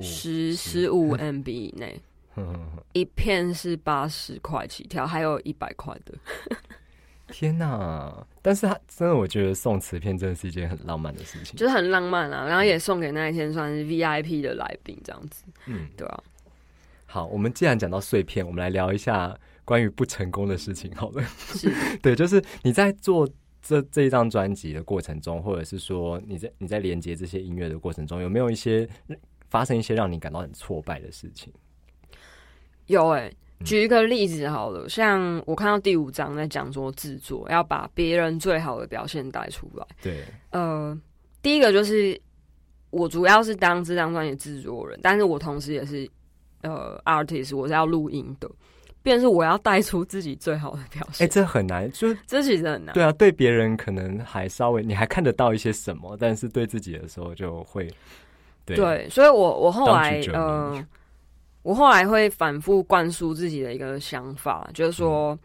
[0.00, 1.98] 十十五 MB 以内，
[2.92, 6.14] 一片是八十块起跳，还有一百块的。
[7.32, 8.24] 天哪！
[8.42, 12.46] 但是他真的，我觉得送磁片真的是一件很浪漫的事情，就是很浪漫啊。
[12.46, 16.22] 然后也送给那一天算是 VIP 的来宾这样子，嗯，对啊。
[17.06, 19.34] 好，我们既然讲到碎片，我们来聊一下
[19.66, 21.22] 关于不成功的事情好了。
[21.36, 23.28] 是， 对，就是你在做
[23.60, 28.88] 这这一张专辑的过程中，或者是说你在你在连接这些音乐的过程中，有没有一些
[29.50, 31.52] 发生一些让你感到很挫败的事情？
[32.86, 33.30] 有哎。
[33.64, 39.86] 举一个例子好了，像我看到第五章在讲说制作要把别人最好的表现带出来。
[40.02, 40.94] 对，呃，
[41.40, 42.20] 第一个就是
[42.90, 46.06] 我主要是当这张专辑制作人，但是我同时也是
[46.60, 48.46] 呃 artist，我是要录音的，
[49.06, 51.24] 便是我要带出自己最好的表现。
[51.24, 52.92] 哎，这很难，就 这其实很难。
[52.92, 57.88] 对啊，对别人可能还稍微你还看得到一些什么，但是对自己的时候就会
[58.64, 60.84] 对，所以我我后来嗯。
[61.62, 65.36] 我后来会反复灌输自己的一个想法，就是说，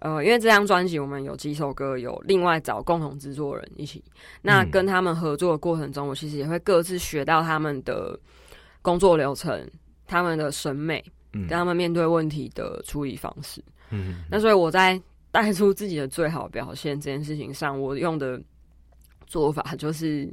[0.00, 4.02] 呃，因为这张专辑我们有几首歌有另外找共同制作人一起，
[4.42, 8.18] 那跟他们合作的过程中，我其实也会各自学到他们的
[8.82, 9.70] 工作流程、
[10.04, 11.00] 他们的审美，
[11.32, 13.62] 跟他们面对问题的处理方式。
[13.90, 18.40] 嗯，那所以我在带出自己的最好表现这件事情上，我用的
[19.26, 20.28] 做法就是，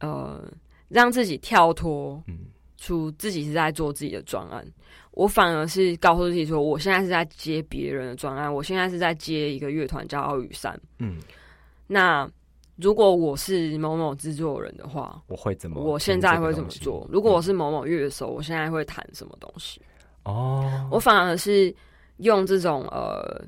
[0.00, 0.42] 呃，
[0.88, 2.22] 让自己跳脱。
[2.26, 2.38] 嗯。
[2.78, 4.66] 出自己是在做自己的专案，
[5.12, 10.76] 我反而是告诉自己说，我现在是在接别人的专案，我现在是在接一个乐团叫奥雨山。
[10.98, 11.18] 嗯，
[11.86, 12.28] 那
[12.82, 15.80] 如果我是某某制作人的话，我会怎么？
[15.80, 17.08] 我现在会怎么做？
[17.10, 19.80] 如果我是某某乐手，我现在会弹什么东西？
[20.24, 21.74] 哦，我反而是
[22.18, 23.42] 用这种呃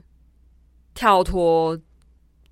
[0.95, 1.79] 跳脱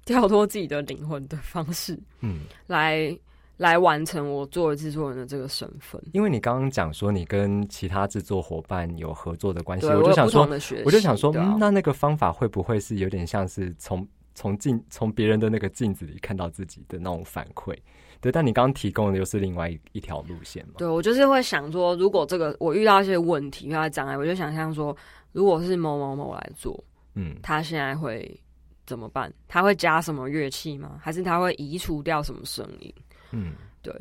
[0.05, 3.17] 跳脱自己的灵魂的方式，嗯，来。
[3.59, 10.49] 来完成我作为制作人的这个身份，因为你刚刚讲说你跟其他制作伙伴有合作的关系，我就想说，
[10.85, 17.77] 我就想说，嗯那那个方法会不会是有点像是从从镜从别人的那个镜子里看到自己的那种反馈？
[18.21, 20.75] 对，但你刚刚提供的又是另外一一条路线嘛？
[20.79, 24.97] 对，我就是会想说，如果这个我遇到一些问题、遇到障碍，我就想象说，
[25.33, 26.83] 如果是某某某来做，
[27.15, 28.41] 嗯，他现在会
[28.87, 29.33] 怎么办？
[29.49, 31.01] 他会加什么乐器吗？
[31.03, 32.95] 还是他会移除掉什么声音？
[33.33, 33.93] 嗯，对，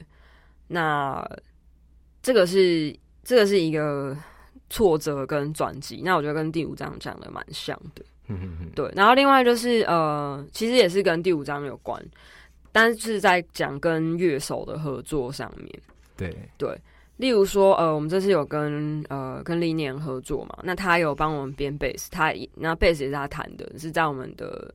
[0.67, 1.28] 那
[2.22, 4.15] 这个是这个是一个
[4.70, 8.06] 挫折跟转机，那我觉得跟第五章讲的蛮像的。
[8.34, 8.91] 嗯嗯嗯，对。
[8.96, 12.04] 然后另外就是呃，其实也是跟第五章有关，
[12.72, 15.82] 但是在讲跟乐手的合作上面。
[16.17, 16.78] 对对，
[17.17, 24.74] 例如说呃，我们这次有跟呃跟历年合作嘛，那他有帮我们编贝斯，他那贝斯也是他弹的，是在我们的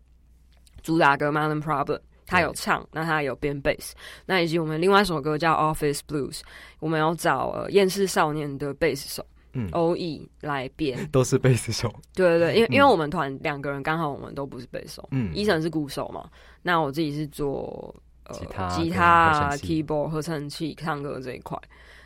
[0.82, 1.98] 主打歌《Mountain Problem》。
[2.28, 3.94] 他有唱，那他有编贝斯，
[4.26, 6.38] 那以及我们另外一首歌叫《Office Blues》，
[6.80, 9.24] 我们要找呃厌世少年的贝斯手，
[9.56, 16.28] 嗯，O E 来编， 都是贝斯手，对对对，因为因为我们团两个人刚好我们都不是贝斯手，嗯，伊森是鼓手嘛，
[16.62, 21.58] 那我自己是做呃吉他、吉他、keyboard 合成器、唱歌这一块，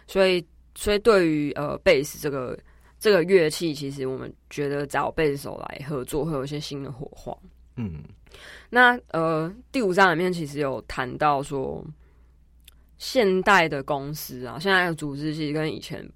[0.06, 2.56] 所以所以对于呃贝斯这个
[2.98, 7.36] 这个乐器，其实我们觉得找贝斯手来合作会有一些新的火花，
[7.76, 8.02] 嗯。
[8.70, 11.84] 那呃，第五章里面其实有谈到说，
[12.96, 16.08] 现代的公司啊，现在的组织其实跟以前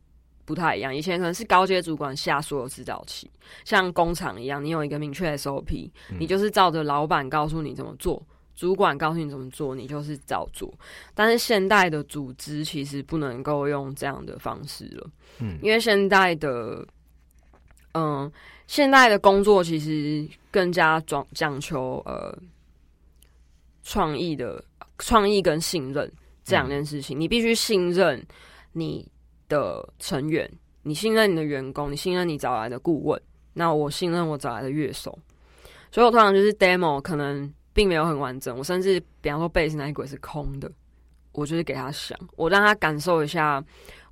[0.45, 0.95] 不太一样。
[0.95, 3.31] 以前可能是高阶主管下所有指导期，
[3.65, 10.73] 像工厂一样，你有一个明确 SOP，你就是照着老板告诉你怎么做，主管告诉你怎么做，你就是照做。
[11.15, 16.87] 但是现代的组织其实不能够用这样的方式了，嗯，因为现代的，
[17.93, 18.31] 嗯。
[18.67, 22.35] 现在的工作其实更加讲讲求呃
[23.83, 24.65] 创意的
[24.97, 26.11] 创意跟信任
[26.43, 28.27] 这两件事情，你必须信任
[28.73, 29.07] 你
[29.49, 30.51] 的成员，
[30.83, 33.21] 你信任你的员工，你信任你找来的顾问，
[33.53, 35.19] 那我信任我找来的乐手，
[35.91, 40.71] 所以我通常就是 demo 可能并没有很完整，我甚至比方说贝斯那一轨是空的。
[41.37, 43.61] 我就是给他想，我让他感受一下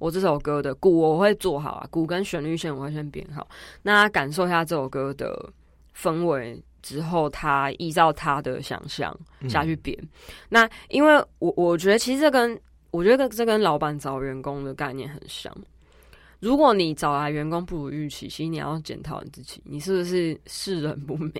[0.00, 3.46] 我这首歌的鼓，我会做好啊，鼓跟旋律线我会先编好，
[3.82, 5.52] 那他感受一下这首歌的
[5.96, 9.16] 氛围之后，他依照他的想象
[9.48, 9.96] 下去编。
[10.48, 12.60] 那因为我我觉得其实这跟
[12.92, 15.52] 我觉得这跟老板找员工的概念很像。
[16.38, 21.32] 如果你找来员工不如预期，其实你要检讨你自己，你是不是世人不明？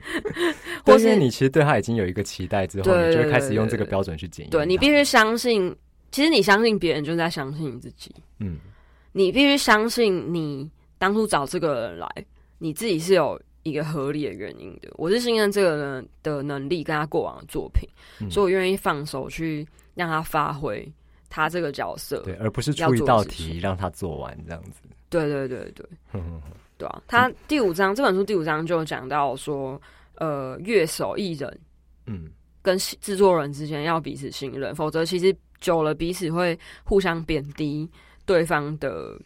[0.86, 4.50] 或是你其实对他已经有一个期待之后，你就会开始用这个标准去检验。
[4.50, 5.74] 对你必须相信，
[6.10, 8.14] 其实你相信别人，就在相信你自己。
[8.40, 8.56] 嗯，
[9.12, 12.08] 你必须相信，你当初找这个人来，
[12.58, 13.40] 你自己是有。
[13.64, 14.88] 一个合理的原因的。
[14.94, 17.86] 我是信任这个人的能力跟他过往的作品，
[18.20, 19.66] 嗯所以我愿意放手去
[19.98, 20.90] 让他发挥
[21.28, 22.20] 他这个角色。
[22.20, 24.80] 对，而不是要出一道题让他做完这样子。
[25.10, 25.86] 对对对对
[26.76, 27.02] 对啊！
[27.08, 29.80] 他第五章这本书第五章就讲到说，
[30.14, 31.60] 呃，乐手艺人
[32.06, 32.30] 嗯，
[32.62, 37.90] 跟制作人之间要彼此信任，否则其实久了彼此会互相贬低
[38.24, 39.18] 对方的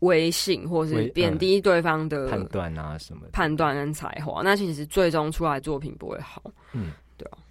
[0.00, 3.26] 威信，或是威贬低对方的判断啊什么。
[3.32, 6.42] 判断跟才华，那其实最终出来作品不会好。
[6.72, 6.92] 嗯。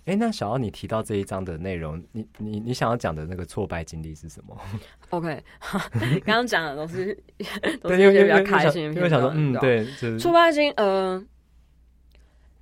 [0.08, 4.58] 哎，那小奥，你提到这一章的内容，你你你想要讲的那个挫败经历是什么？
[5.12, 5.44] OK，
[6.26, 7.14] 刚刚讲的都是
[7.82, 11.22] 都对，是一些比较开心因为想说，嗯，对，就是挫败经，呃，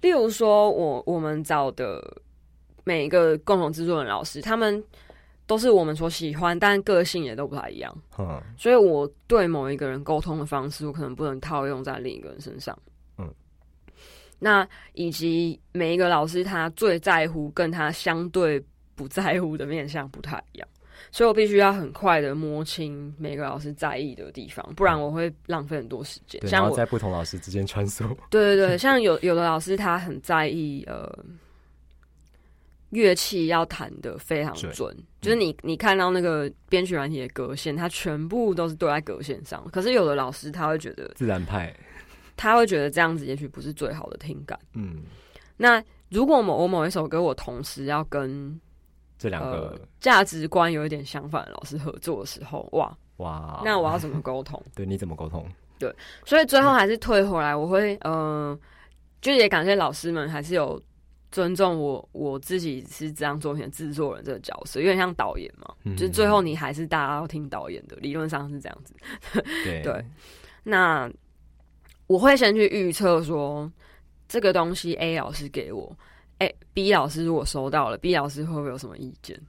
[0.01, 2.01] 例如说我我们找的
[2.83, 4.83] 每一个共同制作人老师，他们
[5.45, 12.75] 都是我们所喜欢，但个性也都不太一样，嗯所以我对某一个人沟通的方式，我可能不能套用在另一个人身上。
[14.35, 18.63] 嗯，那以及每一个老师他最在乎跟他相对
[18.95, 20.67] 不在乎的面向不太一样。
[21.11, 26.39] 所以我必须要很快的摸清每个老师在意的地方，不然我会浪费很多时间。
[26.41, 28.07] 然像我后在不同老师之间穿梭。
[28.29, 31.09] 对对对，像有有的老师他很在意呃
[32.89, 39.65] 乐器要弹的非常准准，就是你你看到那个编曲软体的格线，它全部都是对在格线上。
[39.71, 41.73] 可是有的老师他会觉得自然派，
[42.35, 44.59] 他会觉得这样子也许不是最好的听感。
[44.73, 45.03] 嗯，
[45.57, 48.59] 那如果某我某一首歌我同时要跟
[49.17, 54.61] 这两呃个价值观有一点相反的老师合作的时候，哇，哇，那我要怎么沟通？
[54.75, 55.45] 对你怎么沟通？
[55.77, 55.93] 对
[56.25, 58.57] 所以最后还是退回来，我会呃，
[59.21, 60.81] 就也感谢老师们还是有
[61.31, 68.93] 尊重我我自己是这张作品的制作人这个角色，有点像导演嘛，嗯就是最后你还是大家要听导演的，理论上是这样子。
[69.65, 70.05] 对 对
[70.63, 71.11] 那
[72.07, 73.71] 我会先去预测说
[74.27, 75.95] 这个东西 A 老师给我，
[76.37, 79.39] 哎、b 老师如果收到了，B 老师会不会有什么意见？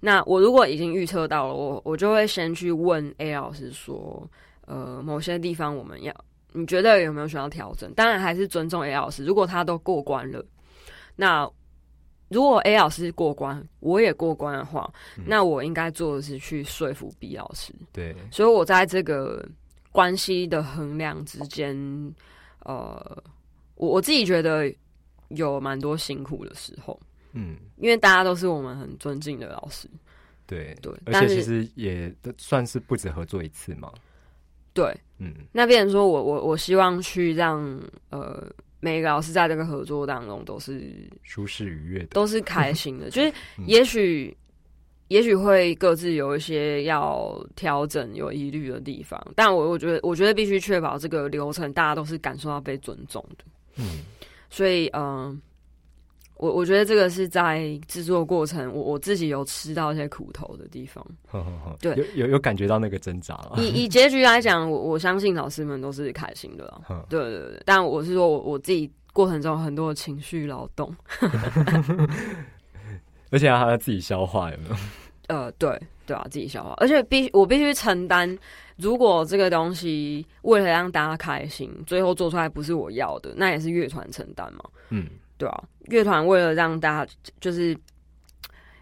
[0.00, 4.28] 那我如果已经预测到了，我我就会先去问 A 老师说，
[4.66, 6.12] 呃，某些地方我们要，
[6.52, 7.92] 你觉得有没有需要调整？
[7.94, 10.44] 当然还是尊重 A 老师，如果他都过关了，
[11.14, 11.48] 那
[12.28, 17.72] 如果 A 老师过关，我也过关的话，嗯那我应该做的是去说服 B 老师。
[17.92, 19.46] 对，所以我在这个
[19.92, 21.76] 关系的衡量之间，
[22.60, 23.22] 呃，
[23.74, 24.72] 我我自己觉得
[25.28, 26.98] 有蛮多辛苦的时候，
[27.34, 29.86] 嗯，因为大家都是我们很尊敬的老师，
[30.46, 33.92] 对对而且其实也算是不止合作一次嘛，
[34.72, 34.96] 对。
[35.18, 37.80] 嗯，那变成说我我我希望去让
[38.10, 43.28] 呃每个老师在这个合作当中都是舒适愉悦的，都是开心的， 就是
[43.58, 44.36] 嗯也许。
[45.08, 53.44] 也许会各自有一些要调整、有疑虑的地方，但我我觉得，我觉得必须确保这个流程大家都是感受到被尊重的。
[53.76, 53.84] 嗯，
[54.48, 55.38] 所以，嗯、
[56.36, 61.06] 我我觉得这个是在制作过程，我我自己有吃到一些苦头的地方。
[61.28, 67.04] 呵呵呵对有有有感觉到那个挣扎了，以以结局来讲，我我相信老师们都是开心的啦。
[67.10, 70.94] 对对对，但我是说我我自己过程中很多的情绪劳动。
[73.32, 74.76] 而且还要自己消化，有没有？
[75.28, 78.38] 呃，对对啊，自己消化，而且必我必须承担，
[78.76, 84.62] 如果这个东西为了让大家开心，最后做出来不是我要的，那也是乐团承担嘛。
[84.90, 85.08] 嗯，
[85.38, 87.74] 对啊，乐团为了让大家就是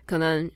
[0.06, 0.50] 可能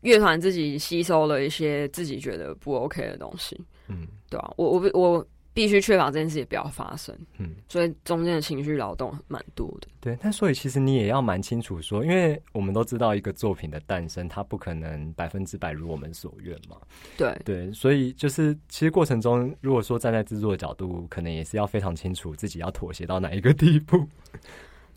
[0.00, 5.26] 乐团自己吸收了一些自己觉得不 OK 的东西，嗯对啊，我我我
[5.58, 9.88] 必须确保这件事也不要发生，嗯，所以中间的情绪劳动蛮多的。
[10.00, 10.16] 对。
[10.22, 16.76] 那所以其实你也要蛮清楚说，因为我们都知道一个作品的诞生，它不可能百分之百如我们所愿嘛。
[17.16, 24.06] 对对，所以就是其实过程中，如果说站在制作的角度，可能也是要非常清楚自己要妥协到哪一个地步。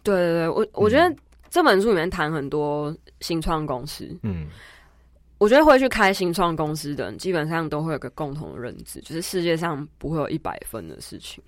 [0.04, 1.16] 对对对，我我觉得
[1.50, 4.46] 这本书里面谈很多新创公司，嗯
[5.42, 11.44] 我觉得会去开新创公司的人，基本上都会有个共同的认知，就是世界上不会有一百分的事情。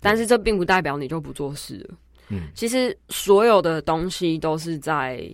[0.00, 1.94] 但是这并不代表你就不做事了。
[2.30, 5.24] 嗯其实所有的东西都是在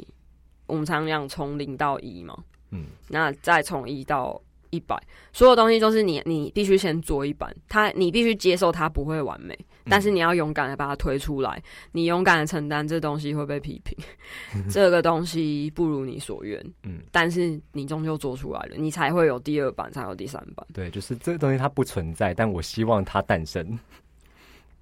[0.66, 2.36] 我们常讲从零到一嘛，
[2.72, 4.38] 嗯那再从一到
[4.70, 4.96] 一百，
[5.32, 9.88] 所有东西都是你你必须先做一版，它你必须接受它不会完美，嗯。
[9.90, 11.62] 但是你要勇敢的把它推出来，
[11.92, 13.96] 你勇敢的承担这东西会被批评，
[14.70, 20.66] 这个东西不如你所愿，嗯，但是你终究做出来了，你才会有第二版，才有第三版。
[20.72, 23.78] 对，就是这个东西它不存在，但我希望它诞生，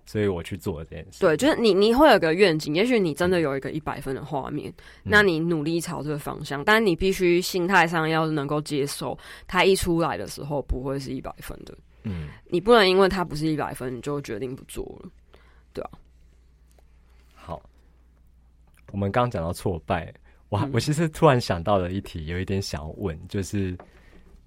[0.07, 1.21] 所以我去做这件事。
[1.21, 4.73] 对，就是你你会有个愿景，也许你真的有一个一百分的画面，
[5.05, 15.11] 嗯那你努力朝这个方向，但你必须心态上要能够接受，它一出来的时候不会是一百分的，嗯你不能因为它不是一百分，你就决定不做了。
[15.73, 15.91] 对啊。
[17.35, 17.61] 好，
[18.93, 20.15] 我们刚刚讲到挫败，
[20.49, 23.77] 我嗯我其实突然想到了一题，有一点想要问，就是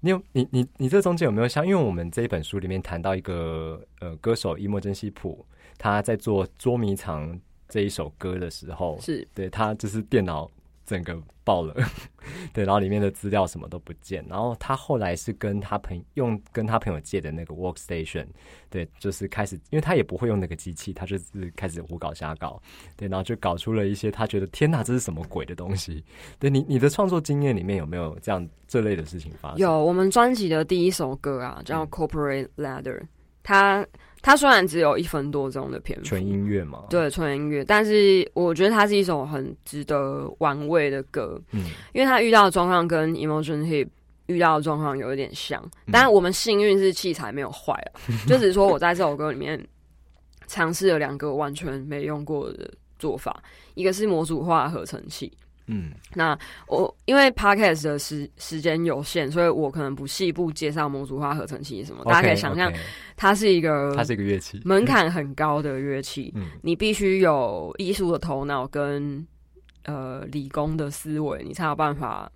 [0.00, 5.44] 你有你你你这中间有没有像，因为我们这一本书里面谈到一个呃歌手伊莫真西普，
[5.78, 7.38] 他在做捉迷藏
[7.68, 9.26] 这一首歌的时候，是。
[9.34, 10.50] 对他就是电脑
[10.90, 11.72] 整个爆了，
[12.52, 18.26] 对，然后里面的资料什么都不见，然后他后来是跟他朋用跟他朋友借的那个 workstation，
[18.68, 22.60] 对，就是开始，因为他也不会用那个机器，他就是开始胡搞瞎搞，
[22.96, 26.04] 对，然后就搞出了一些他觉得天哪，这是什么鬼的东西？
[26.40, 29.58] 对你你的创作经验里面有没有这样这类的事情发生？
[29.58, 32.98] 有我们专辑的第一首歌啊，叫嗯《Corporate Ladder》，
[33.44, 33.86] 它
[34.22, 41.64] 它虽然只有一分多钟的篇幅，纯音乐嘛，，对纯音乐，但是我觉得它是一首很值得玩味的歌，嗯。
[41.92, 43.88] 因为它遇到的状况跟 Emotion Hip
[44.26, 45.90] 遇到的状况有一点像，嗯。
[45.92, 49.58] 但我们幸运是器材没有坏了， 就只是说我在这首歌里面
[50.46, 53.42] 尝试了两个完全没用过的做法，
[53.74, 55.32] 一个是模组化合成器。
[55.70, 55.92] 嗯。
[56.14, 62.04] 那我因为 podcast 的时时间有限，所以我可能不细部介绍模组化合成器什么。
[62.04, 62.72] 大家可以想象，
[63.16, 66.48] 它是一个它是一个乐器，门槛很高的乐器，嗯。
[66.62, 69.26] 你必须有艺术的头脑跟
[69.84, 72.30] 呃理工的思维，你才有办法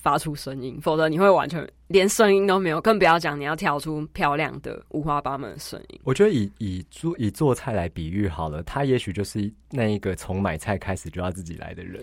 [0.00, 6.00] 发出声音，否则你会完全连声音都没有，更不要讲你要跳出漂亮的五花八门的声音。
[6.04, 12.02] 我觉得以以做以做菜来比喻好了，他也许就是那一个从买菜开始就要自己来的人，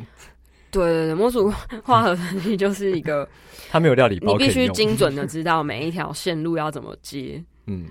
[0.69, 1.51] 对对对，模组
[1.83, 3.27] 化合成器就是一个
[3.69, 7.43] 他没有料理包你必须精准的知道每一条线路要怎么接。
[7.65, 7.85] 嗯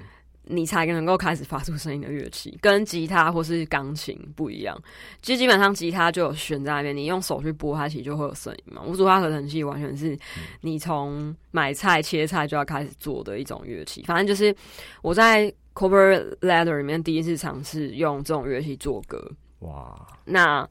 [0.47, 4.77] 你才能够开始发出声音的乐器，跟吉他或是钢琴不一样。
[5.21, 8.83] 其实基本上吉他就有弦在那边，你用手去拨它，其实就会有声音嘛。
[8.85, 10.17] 模组化合成器完全是
[10.61, 14.03] 你从买菜切菜就要开始做的一种乐器。
[14.07, 14.55] 反正就是
[15.03, 19.31] 我在 Cover Letter 里面第一次尝试用这种乐器做歌。
[19.61, 19.95] 哇，
[20.25, 20.69] 那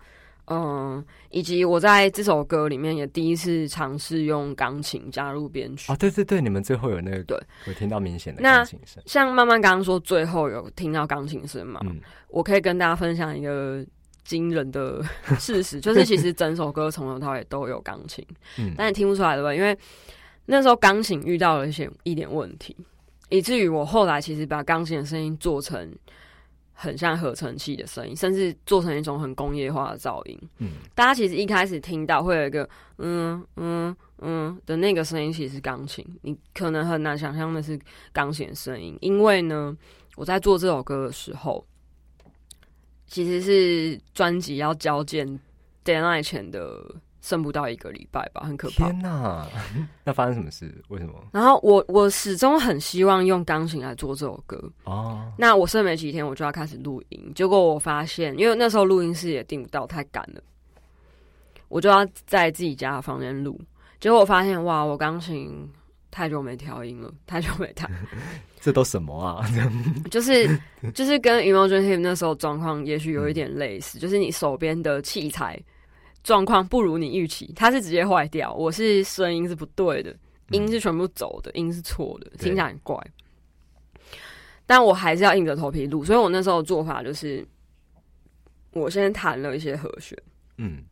[0.47, 5.91] 嗯，以及我在这首歌里面也第一次尝试用钢琴加入编曲。
[5.91, 7.37] 哦，对对对，你们最后有那个对，
[7.67, 11.79] 有听到明显的那钢琴声，像慢慢刚刚说，最后有听到钢琴声嘛？
[11.83, 13.85] 嗯我可以跟大家分享一个
[14.23, 15.01] 惊人的
[15.39, 18.25] 事实，就是其实整首歌从头到尾都有钢琴，
[18.59, 19.55] 嗯，但你听不出来对吧？
[19.55, 19.77] 因为
[20.47, 22.75] 那时候钢琴遇到了一些一点问题，
[23.29, 25.89] 以至于我后来其实把钢琴的声音做成
[26.77, 30.37] 很像合成器的声音，甚至做成一种很工业化的噪音。
[30.59, 30.73] 嗯。
[30.93, 37.79] 大家其实一开始听到会有一个嗯嗯嗯的那个声音，其实是钢琴，你可能很难想象的是
[38.11, 39.75] 钢琴的声音，因为呢，
[40.15, 41.65] 我在做这首歌的时候，
[43.07, 45.39] 其实是专辑要交件
[45.83, 46.83] deadline 前的
[47.25, 48.85] 剩不到一个礼拜吧，很可怕。
[48.85, 49.47] 天哪，
[50.03, 50.71] 那发生什么事？
[50.89, 51.13] 为什么？
[51.33, 60.41] 然后我我始终很希望用钢琴来做这首歌，哦，那我剩没几天我就要开始录音，结果我发现，因为那时候录音室也订不到，太赶了，
[61.67, 63.59] 我就要在自己家的房间录。
[63.99, 65.67] 结果我发现，哇，我钢琴
[66.11, 67.89] 太久没调音了，太久没弹，
[68.61, 69.43] 这都什么啊？
[70.11, 70.47] 就是
[70.93, 75.59] 就是跟 Emotion Hip 那时候状况也许有一点类似，就是你手边的器材
[76.25, 80.11] 状况不如你预期，它是直接坏掉，我是声音是不对的，
[80.49, 82.99] 音是全部走的，音是错的，听起来很怪。
[84.65, 87.47] 但我还是要硬着头皮录，所以我那时候的做法就是，
[88.71, 90.17] 我先弹了一些和弦，
[90.57, 90.83] 嗯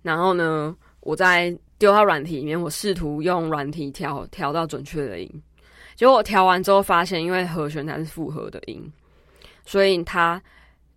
[0.00, 5.42] 然后呢，我再丢到软体里面，我试图用软体调调到准确的音。
[5.96, 8.90] 结果我调完之后发现，因为和弦它是复合的音，
[9.66, 10.42] 所以它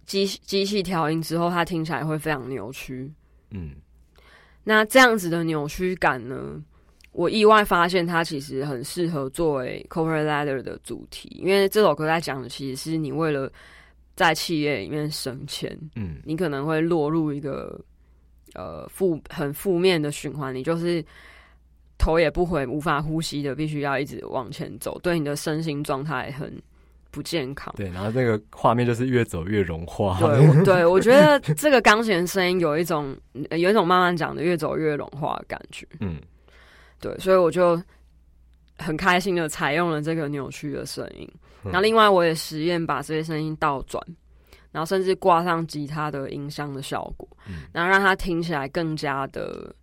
[0.05, 3.11] 机机器调音之后，它听起来会非常扭曲。
[3.51, 3.71] 嗯。
[4.63, 6.61] 那这样子的扭曲感呢，
[7.11, 13.51] 我意外发现它其实很适合作为 Cover Ladder 的主题，因为这首歌在讲的其实是你为了
[14.15, 16.21] 在企业里面省钱，嗯。
[16.23, 17.79] 你可能会落入一个
[18.53, 21.03] 呃负很负面的循环，你就是
[21.97, 26.61] 头也不回，无法呼吸的，必须要一直往前走，对你的身心状态很
[27.11, 27.73] 不健康。
[27.77, 30.19] 对，然后这个画面就是越走越融化。
[30.19, 33.15] 对，我对我觉得这个钢琴的声音有一种
[33.49, 35.87] 呃有一种慢慢讲的越走越融化的感觉。
[35.99, 36.19] 嗯
[36.99, 37.81] 对，所以我就
[38.77, 41.27] 很开心的采用了这个扭曲的声音。
[41.63, 44.01] 嗯然后另外我也实验把这些声音倒转，
[44.71, 49.75] 然后甚至挂上吉他的音箱的效果，嗯然后让它听起来更加的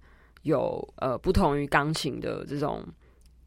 [0.43, 2.83] 有呃不同于钢琴的这种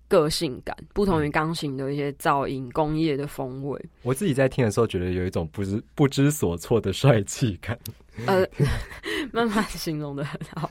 [0.10, 3.82] 个性感，不同嗯于钢琴的一些噪音工业的风味。
[4.02, 7.80] 我自己在听的时候，觉得有一种不知不知所措的帅气感。
[8.26, 8.46] 呃，
[9.32, 10.70] 慢慢形容的很好。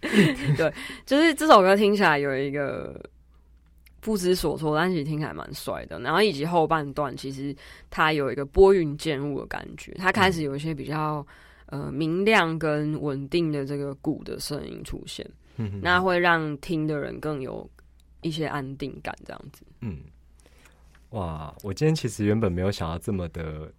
[0.00, 0.72] 对，
[1.06, 2.98] 就是这首歌听起来有一个
[4.00, 6.00] 不知所措，但其实听起来蛮帅的。
[6.00, 7.54] 然后以及后半段，其实
[7.90, 11.24] 它有一个拨云见雾的感觉，它开始有一些比较
[11.66, 15.24] 呃明亮跟稳定的这个鼓的声音出现，
[15.58, 17.70] 嗯那会让听的人更有
[18.22, 19.62] 一些安定感，这样子。
[19.80, 19.98] 嗯，
[21.10, 21.54] 哇！
[21.62, 23.70] 我今天其实原本没有想要这么的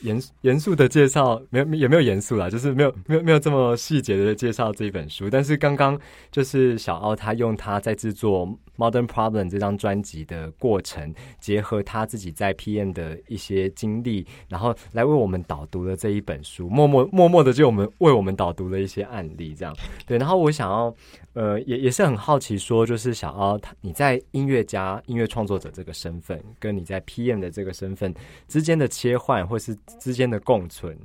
[0.00, 5.28] 严严肃的介绍，没有也没有严肃啦，就是没有没有没有这么细节的介绍这一本书。
[5.30, 5.98] 但是刚刚
[6.30, 19.74] 就是小奥他用他在制作《Modern Problem》这张专辑的过程，结合他自己在 PM 的一些经历，然后来为我们导读了这一本书，默默默默的就我们为我们导读了一些案例，这样
[20.06, 20.18] 对。
[20.18, 20.94] 然后我想要。
[21.36, 28.14] 呃，也也是很好奇，说就是小奥他你在音乐家、音乐创作者这个身份，跟你在 PM 的这个身份
[28.48, 30.96] 之间的切换，或是之间的共存，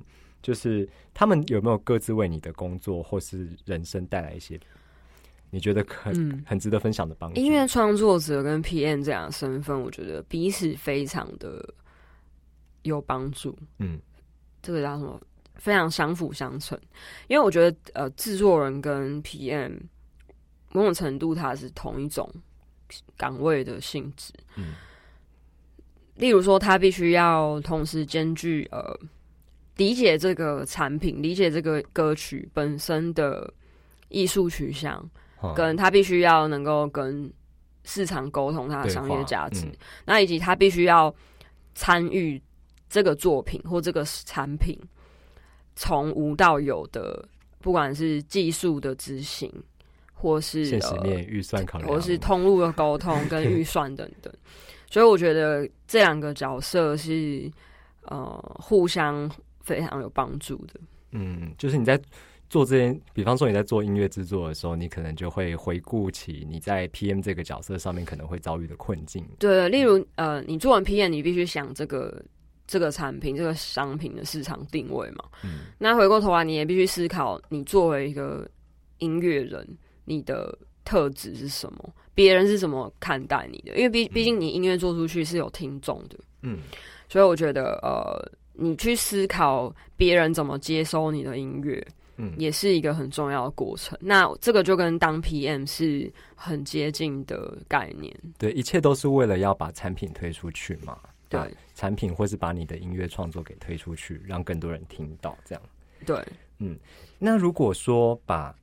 [0.41, 4.59] 就是他们有没有各自为你的工作或是人生带来一些
[5.49, 7.39] 你觉得很、嗯很值得分享的帮助？
[7.39, 11.73] 音乐创作者跟 PM 这样的身份，我觉得彼此非常的
[12.83, 13.57] 有帮助。
[13.79, 13.99] 嗯
[14.61, 15.19] 这个叫什么？
[15.55, 16.79] 非常相辅相成。
[17.27, 19.77] 因为我觉得，呃，制作人跟 PM
[20.71, 22.27] 某种程度它是同一种
[23.17, 24.33] 岗位的性质。
[24.55, 24.73] 嗯
[26.15, 28.99] 例如说，他必须要同时兼具呃
[29.77, 33.51] 理解这个产品、理解这个歌曲本身的
[34.09, 35.09] 艺术取向，
[35.39, 37.31] 哦跟他必须要能够跟
[37.83, 39.71] 市场沟通它的商业话价值，嗯。
[40.05, 41.13] 那以及他必须要
[41.73, 42.39] 参与
[42.89, 44.77] 这个作品或这个产品
[45.75, 47.27] 从无到有的，
[47.59, 49.51] 不管是技术的执行，
[50.13, 54.31] 或是现实呃面预算考量，或是通路的沟通跟预算等等。
[54.91, 57.49] 所以我觉得这两个角色是
[58.03, 59.27] 呃互相
[59.61, 60.79] 非常有帮助的。
[61.13, 61.99] 嗯，就是你在
[62.49, 69.25] 做这件，比方说你在做音乐制作的时候，你可能就会回顾起你在 PM 这个角色上面可能会遭遇的困境。
[69.39, 72.21] 对，例如呃，你做完 PM，你必须想这个
[72.67, 75.23] 这个产品、这个商品的市场定位嘛。
[75.43, 78.45] 嗯那回过头来，你也必须思考，你作为一个
[78.99, 79.65] 音乐人，
[80.03, 81.93] 你的特质是什么？
[82.13, 83.75] 别人是怎么看待你的？
[83.75, 86.59] 因为毕毕竟你音乐做出去是有听众的，嗯
[87.09, 91.85] 所以我觉得呃，你去思考别人怎么接收你的音乐，
[92.17, 93.97] 嗯，也是一个很重要的过程。
[94.01, 98.15] 那这个就跟当 PM 是很接近的概念。
[98.37, 100.97] 对，一切都是为了要把产品推出去嘛。
[101.27, 101.39] 对
[101.75, 105.37] 产品或是把你的音乐创作给推出去，让更多人听到。
[105.45, 105.61] 这样，
[106.05, 106.21] 对，
[106.59, 106.77] 嗯
[107.17, 108.53] 那如果说把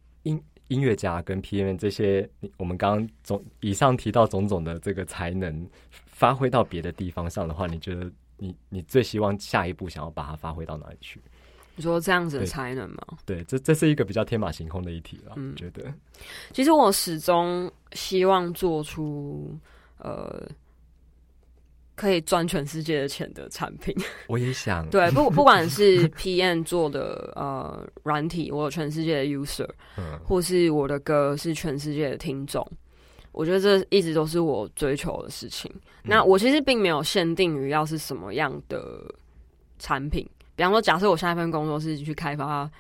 [0.68, 5.68] 音音乐家跟 PM 这些，我们刚刚总以上提到种种的这个才能
[6.06, 11.20] 发挥到别的地方上的话，你觉得你你最希望下一步想要把它发挥到哪里去？
[11.74, 12.98] 你说这样子的才能吗？
[13.24, 15.34] 对，这这是一个比较天马行空的议题了。
[15.36, 15.92] 嗯我觉得，
[16.52, 19.56] 其实我始终希望做出
[19.98, 20.44] 呃
[21.98, 23.94] 可以赚全世界的钱的产品。
[24.28, 32.64] 我也想，对，不不管是 PM 做的呃软体，我有全世界的 user，嗯或是我的歌是全世界的听众，
[33.32, 35.68] 我觉得这一直都是我追求的事情。
[36.04, 39.02] 那我其实并没有限定于要是什么样的
[39.78, 42.70] 产品，比方说，假设我下一份工作是去开发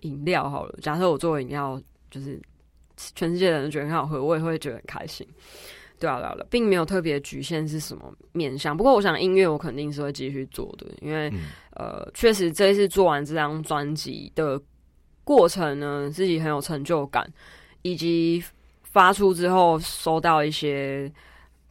[0.00, 2.40] 饮料好了，假设我做饮料就是
[3.14, 5.26] 全世界的人都觉得很好喝，我也会觉得很开心。
[6.02, 8.76] 对啊，对啊，并没有特别局限是什么面向。
[8.76, 11.40] 不过，我想音乐我肯定是会继续做的，因为嗯。
[11.74, 14.60] 呃，确实这一次做完这张专辑的
[15.24, 17.26] 过程呢，自己很有成就感，
[17.80, 18.44] 以及
[18.82, 21.10] 发出之后收到一些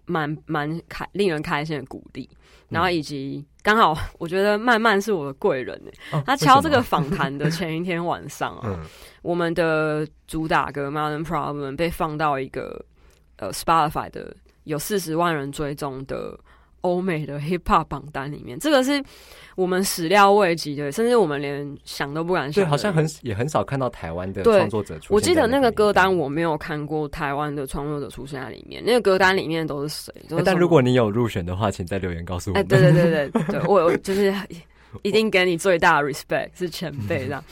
[0.06, 2.28] 蛮蛮开令人开心的鼓励，
[2.70, 5.80] 然后以及刚好我觉得慢慢是我的贵人
[6.26, 8.80] 他敲这个访谈的前一天晚上啊，嗯。
[9.22, 12.84] 我们的主打歌《Modern Problem》被放到一个
[13.42, 14.34] 呃 Spotify 的
[14.64, 16.40] 有四十万人追踪的
[16.82, 19.04] 欧美的 Hip Hop 榜单里面，这个是
[19.56, 25.10] 我们始料未及的，甚至我们连想都不敢想对，好像很也很少看到台湾的对创作者出现。
[25.12, 28.82] 我记得那个歌单，我没有看过台湾的创作者出现在里面。
[28.86, 30.14] 那个歌单里面都是谁？
[30.46, 32.64] 但如果你有入选的话，请在留言告诉我。
[32.64, 34.34] 对对对对 对，我我就是
[35.04, 37.44] 一定给你最大的 respect，是前辈这样，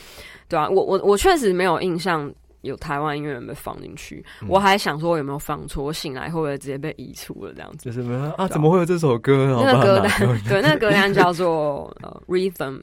[0.48, 2.32] 对啊，我我我确实没有印象
[2.62, 7.86] 有台湾音乐人被放进去，嗯我还想说我有没有放错，我醒来会不会直接被移除了这样子？
[7.86, 8.02] 就是
[8.38, 9.62] 啊，怎么会有这首歌？
[9.64, 12.82] 那个歌单，对，那个歌单叫做呃 Rhythm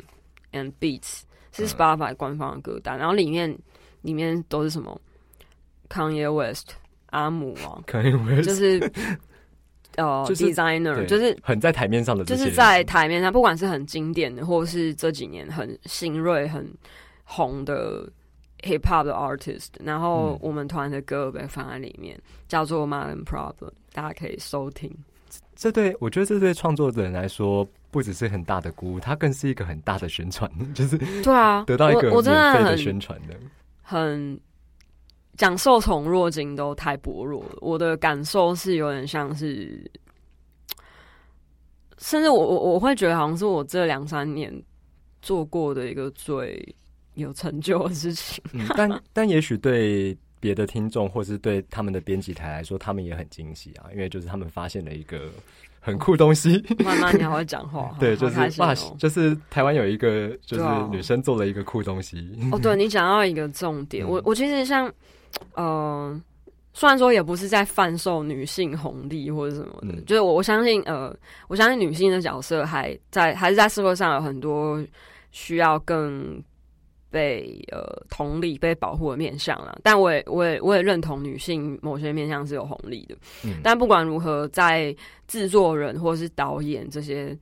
[0.52, 1.20] and Beats，
[1.52, 3.56] 是嗯 Spotify 官方的歌单，然后里面
[4.02, 4.98] 里面都是什么
[5.88, 6.70] Kanye West、
[7.10, 7.82] 阿姆 啊，
[8.42, 8.92] 就是是
[9.96, 16.66] 呃就是 designer，就是很在台面上的就是在台面上，不管是很经典的，或是这几年很新锐、很
[17.24, 18.06] 红的
[18.66, 23.72] hip hop 的 artist，然后嗯我们团的歌被放在里面，叫做 Modern Problem。
[23.92, 24.92] 大家可以收听。
[25.54, 33.34] 这对我觉得这对创作者人来说不只是很大的鼓舞，它更是一个很大的宣传， 就是对啊，得到一个我真的宣传的。
[33.82, 34.38] 很
[35.36, 37.56] 讲受宠若惊都太薄弱了。
[37.60, 39.90] 我的感受是有点像是，
[41.98, 44.52] 甚至我我我会觉得好像是我这两三年
[45.22, 46.76] 做过的一个最
[47.16, 48.42] 有成就的事情。
[48.54, 55.30] 嗯，但但也许对别的听众或是对他们的编辑台来说，他们也很惊喜啊，因为就是他们发现了一个
[55.80, 56.62] 很酷东西。
[56.84, 58.50] 慢慢你还会讲话， 对，就是
[58.98, 62.18] 就是台湾有一个就是女生做了一个酷东西。
[62.52, 64.92] 哦，对你讲到一个重点，嗯我我其实像，
[65.54, 66.20] 呃，
[66.74, 71.16] 虽然说也不是在贩售女性红利或者什么的，嗯就是我我相信，呃，
[71.48, 74.84] 我相信女性的角色还在还是在社会上有很多
[75.32, 76.42] 需要更
[77.16, 79.74] 被呃同理、被保护的面向啦。
[79.82, 83.16] 但我也我也我也认同女性某些面向是有红利的。
[83.42, 84.94] 嗯但不管如何，在
[85.26, 87.34] 制作人或是导演这些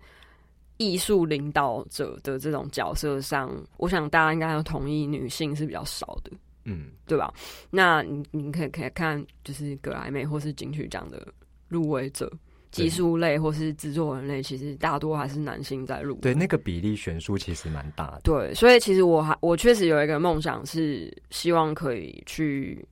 [0.77, 6.31] 艺术领导者的这种角色上，我想大家应该要同意，女性是比较少的，
[6.65, 7.35] 嗯，对吧？
[7.71, 11.27] 那你你可以可以看，就是格莱美或是金曲奖的
[11.69, 12.39] 入围者，对
[12.75, 16.17] 技术类或是制作人类，其实大多还是男性在入。
[16.17, 18.21] 对，那个比例悬殊其实蛮大的。
[18.25, 22.87] 对，所以其实我还我确实有一个梦想，是希望可以去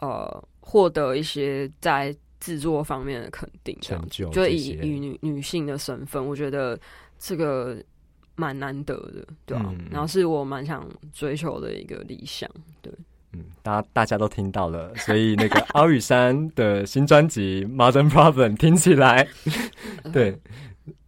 [0.00, 6.78] 呃获得一些在制作方面的肯定，这样成就就以以女女性的身份，我觉得
[7.18, 7.82] 这个
[8.36, 9.58] 蛮难得的，对
[9.90, 12.48] 然后是我蛮想追求的一个理想，
[12.82, 12.92] 对。
[13.32, 19.26] 嗯，大家大家都听到了， 所以那个 阿宇山的新专辑《Modern Problem》听起来，
[20.12, 20.36] 对。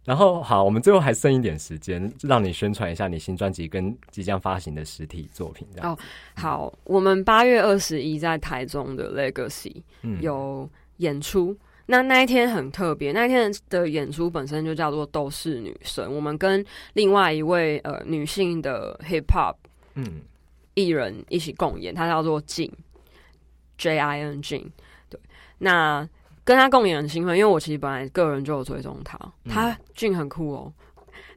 [0.03, 5.93] 然后好，我们最后还剩一点时间，让你宣传一下你新专辑跟即将发行的实体作品，这样。
[5.93, 5.97] 哦
[6.35, 10.67] 好，我们八月二十一在台中的 Legacy 嗯，有
[10.97, 11.55] 演出。
[11.85, 16.03] 那那一天很特别，那一天的演出本身就叫做“都是女神”。
[16.13, 19.55] 我们跟另外一位呃女性的 hip hop
[19.95, 20.21] 嗯
[20.73, 22.71] 艺人一起共演，他叫做静
[23.77, 24.71] J I N 静。
[25.09, 25.19] 对，
[25.57, 26.07] 那
[26.43, 29.19] 跟他共演很兴奋，因为我其实本来个人就有追踪他，
[29.49, 30.73] 他俊很酷哦。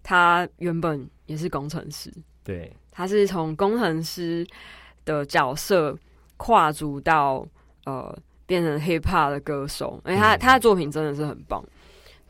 [0.03, 2.13] 他原本也是工程师，
[2.43, 4.47] 对，他是从工程师
[5.05, 5.97] 的角色
[6.37, 7.47] 跨足到
[7.87, 8.15] 呃
[8.45, 11.65] 变成 hip hop 的歌手，而且他、嗯他的作品真的是很棒，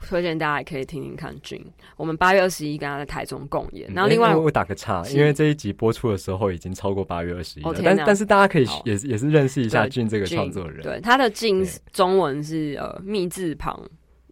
[0.07, 1.35] 推荐大家也可以听听看。
[1.43, 1.65] 君，
[1.97, 13.81] 我们八月二十一跟他在台中共演，然后另外、哎我我打个岔，因为这一集播出的时候已经超过八月二十一了，但但是大家可以也是也是认识一下对俊这个俊创作人，对他的 Jun 中文是呃密字旁。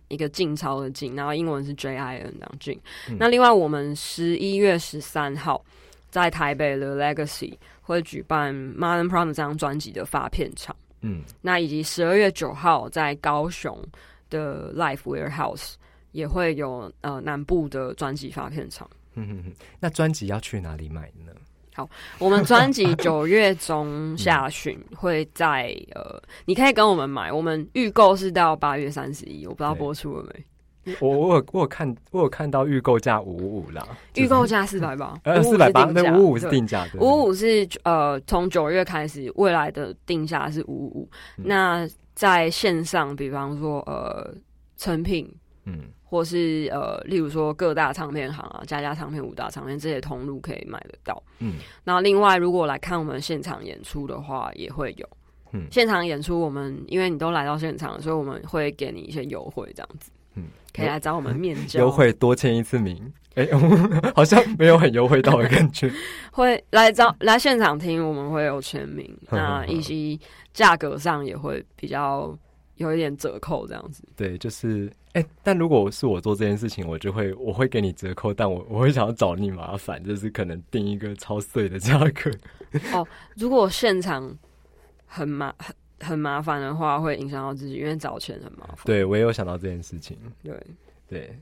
[0.08, 2.78] 一个静超的静，然后英文是 J I N 这样静。
[3.08, 5.64] 嗯那另外，我们十一月十三号
[6.10, 10.76] 在台北的 Legacy 会举办《Modern Problem》这张专辑的发片场。
[11.00, 13.74] 嗯，那以及十二月九号在高雄
[14.32, 15.74] 的 Life Warehouse
[16.12, 18.88] 也会有呃南部的专辑发片场。
[19.14, 21.32] 嗯哼哼，那专辑要去哪里买呢？
[21.74, 30.44] 好我们专辑 九月中下旬会在呃，你可以跟我们买，我们预购是到八月三十一，我不知道播出了没？
[31.00, 44.34] 我我有我有看我有看到预购价五五五啦，就是预购价四百 八，呃四百八，那那五五是定价，五五五是呃从九月开始，未来的定价是五五那在线上，比方说呃
[44.76, 45.32] 成品
[45.64, 51.22] 嗯或是呃，例如说各大唱片行啊，家家唱片、五大唱片这些通路可以买得到。
[51.38, 51.54] 嗯
[51.84, 55.08] 然后另外，如果来看我们现场演出的话，也会有。
[55.52, 61.80] 嗯现场演出我们因为你都来到现场，所以我们会给你一些优惠，这样子嗯，可以来找我们面交。
[61.80, 63.46] 优惠多签一次名，哎、
[64.14, 65.90] 好像没有很优惠到的感觉。
[66.32, 70.20] 会来找来现场听，我们会有签名， 那以及
[70.52, 72.36] 价格上也会比较
[72.76, 74.02] 有一点折扣，这样子。
[74.16, 82.30] 对，就是哎、但如果是我做这件事情，我就会我会给你折扣，但我我会想要找你麻烦，就是可能定一个超碎的价格。
[82.94, 83.06] 哦
[83.36, 84.34] 如果现场
[85.04, 88.78] 很麻很很麻烦的话，会影响到自己，因为找钱很麻烦。
[88.84, 90.54] 对我也有想到这件事情，对，
[91.08, 91.38] 对。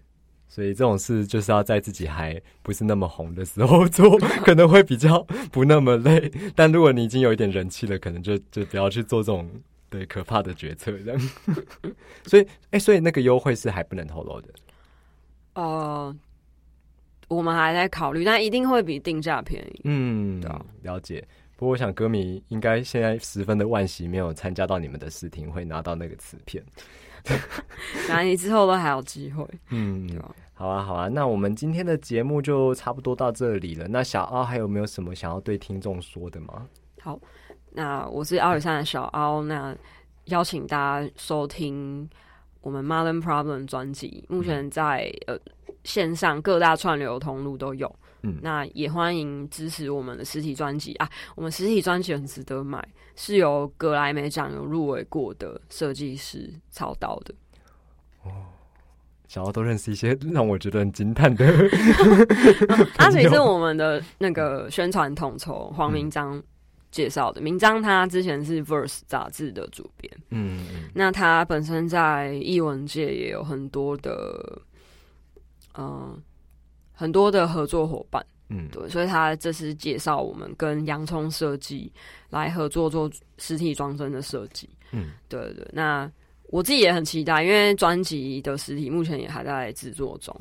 [0.52, 6.28] 所以这种事就是要在自己还不是那么红的时候做，可能会比较不那么累。
[6.56, 9.48] 但如果你已经有一点人气了，可能就就不要去做这种
[9.88, 11.30] 对可怕的决策这样。
[12.26, 14.48] 所以，哎、所以那个优惠是还不能透露的。
[15.54, 16.16] 呃，
[17.28, 19.80] 我们还在考虑，但一定会比定价便宜。
[19.84, 21.24] 嗯，对啊了解。
[21.60, 26.64] 不过我想歌迷应该现在十分的惋惜，没有参加到你们的试听会，拿到那个磁片。
[28.08, 30.34] 那你之后都还有机会，嗯对，吧？
[30.54, 31.08] 好啊，好啊。
[31.08, 33.86] 那我们今天的节目就差不多到这里了。
[33.88, 36.66] 那小奥还有没有什么想要对听众说的吗？
[37.02, 37.20] 好，
[37.72, 39.76] 那我是奥尔山的小奥，那
[40.24, 42.08] 邀请大家收听
[42.62, 45.38] 我们 Modern Problem 专辑，目前在呃
[45.84, 47.94] 线上各大串流通路都有。
[48.22, 51.08] 嗯，那也欢迎支持我们的实体专辑啊！
[51.34, 57.34] 我们实体专辑很值得买，是由格莱美奖有入围过的设计师操刀的。
[58.24, 58.30] 哦，
[59.26, 61.46] 想要多认识一些让我觉得很惊叹的。
[62.96, 66.42] 他其实是我们的那个宣传统筹黄明章
[66.90, 67.40] 介绍的。
[67.40, 70.60] 明章他之前是 Verse 杂志的主编，嗯，
[70.94, 74.60] 那他本身在译文界也有很多的，
[75.78, 76.22] 嗯。
[77.00, 81.90] 很多的合作伙伴，嗯，对，所以他这次介绍我们跟洋葱设计
[82.28, 85.66] 来合作做实体装帧的设计，嗯，对对。
[85.72, 86.10] 那
[86.48, 90.38] 我自己也很期待，因为专辑的实体目前也还在制作中。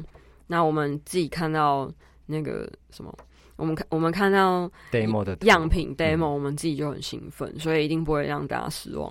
[0.47, 1.89] 那我们自己看到
[2.25, 3.17] 那个什么，
[3.55, 9.09] 我们看我们看到 demo 的样品 demo，我们自己就很兴奋，所以一定不会让大家失望。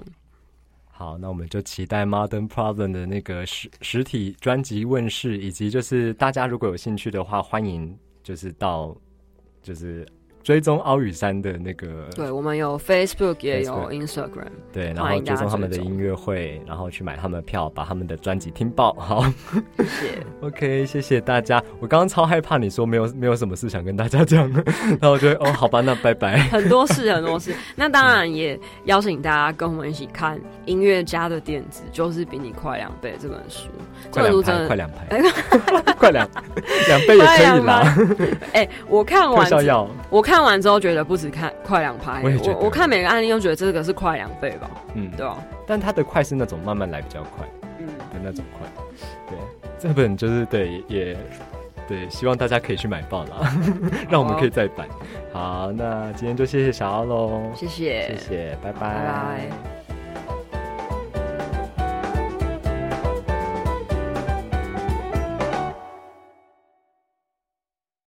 [0.98, 8.96] 好，那我们就期待 Modern Problem 的那个实实体专辑问世，以及就是大家如果有兴趣的话，欢迎就是到
[9.62, 10.04] 就是。
[10.48, 18.94] 追踪奥宇山的那个，对我们有 Facebook 也有 Instagram，对，然后追踪他们的音乐会，然后去买他们的票，把他们的专辑听爆。
[18.94, 19.22] 好，
[19.76, 20.26] 谢谢。
[20.40, 21.62] OK，谢谢大家。
[21.80, 24.50] 我刚刚超害怕你说没有没有什么事想跟大家讲，
[24.98, 26.38] 然后我觉得哦，好吧，那拜拜。
[26.48, 27.54] 很多事，很多事。
[27.76, 33.68] 那当然也邀请大家跟我们一起看《音乐家的电子》，就是比你快两倍这本书。
[34.10, 36.26] 快两排，快两排，快两
[36.86, 37.94] 两倍也可以啦。
[38.54, 39.46] 哎，我看完，
[40.08, 40.37] 我看。
[40.38, 45.36] 看完之后觉得不止看快两拍，我我看每个案例都觉得这个是快两倍吧，嗯，对吧？
[45.66, 47.44] 但它的快是那种慢慢来比较快，
[47.80, 47.88] 嗯。
[47.88, 48.64] 的那种快，
[49.28, 49.36] 对，
[49.80, 51.16] 这本就是对也
[51.88, 53.52] 对，希望大家可以去买报了，
[54.08, 54.86] 让我们可以再版。
[55.32, 58.78] 好，那今天就谢谢小奥喽，谢谢，谢谢，拜拜。
[58.78, 59.77] 拜拜。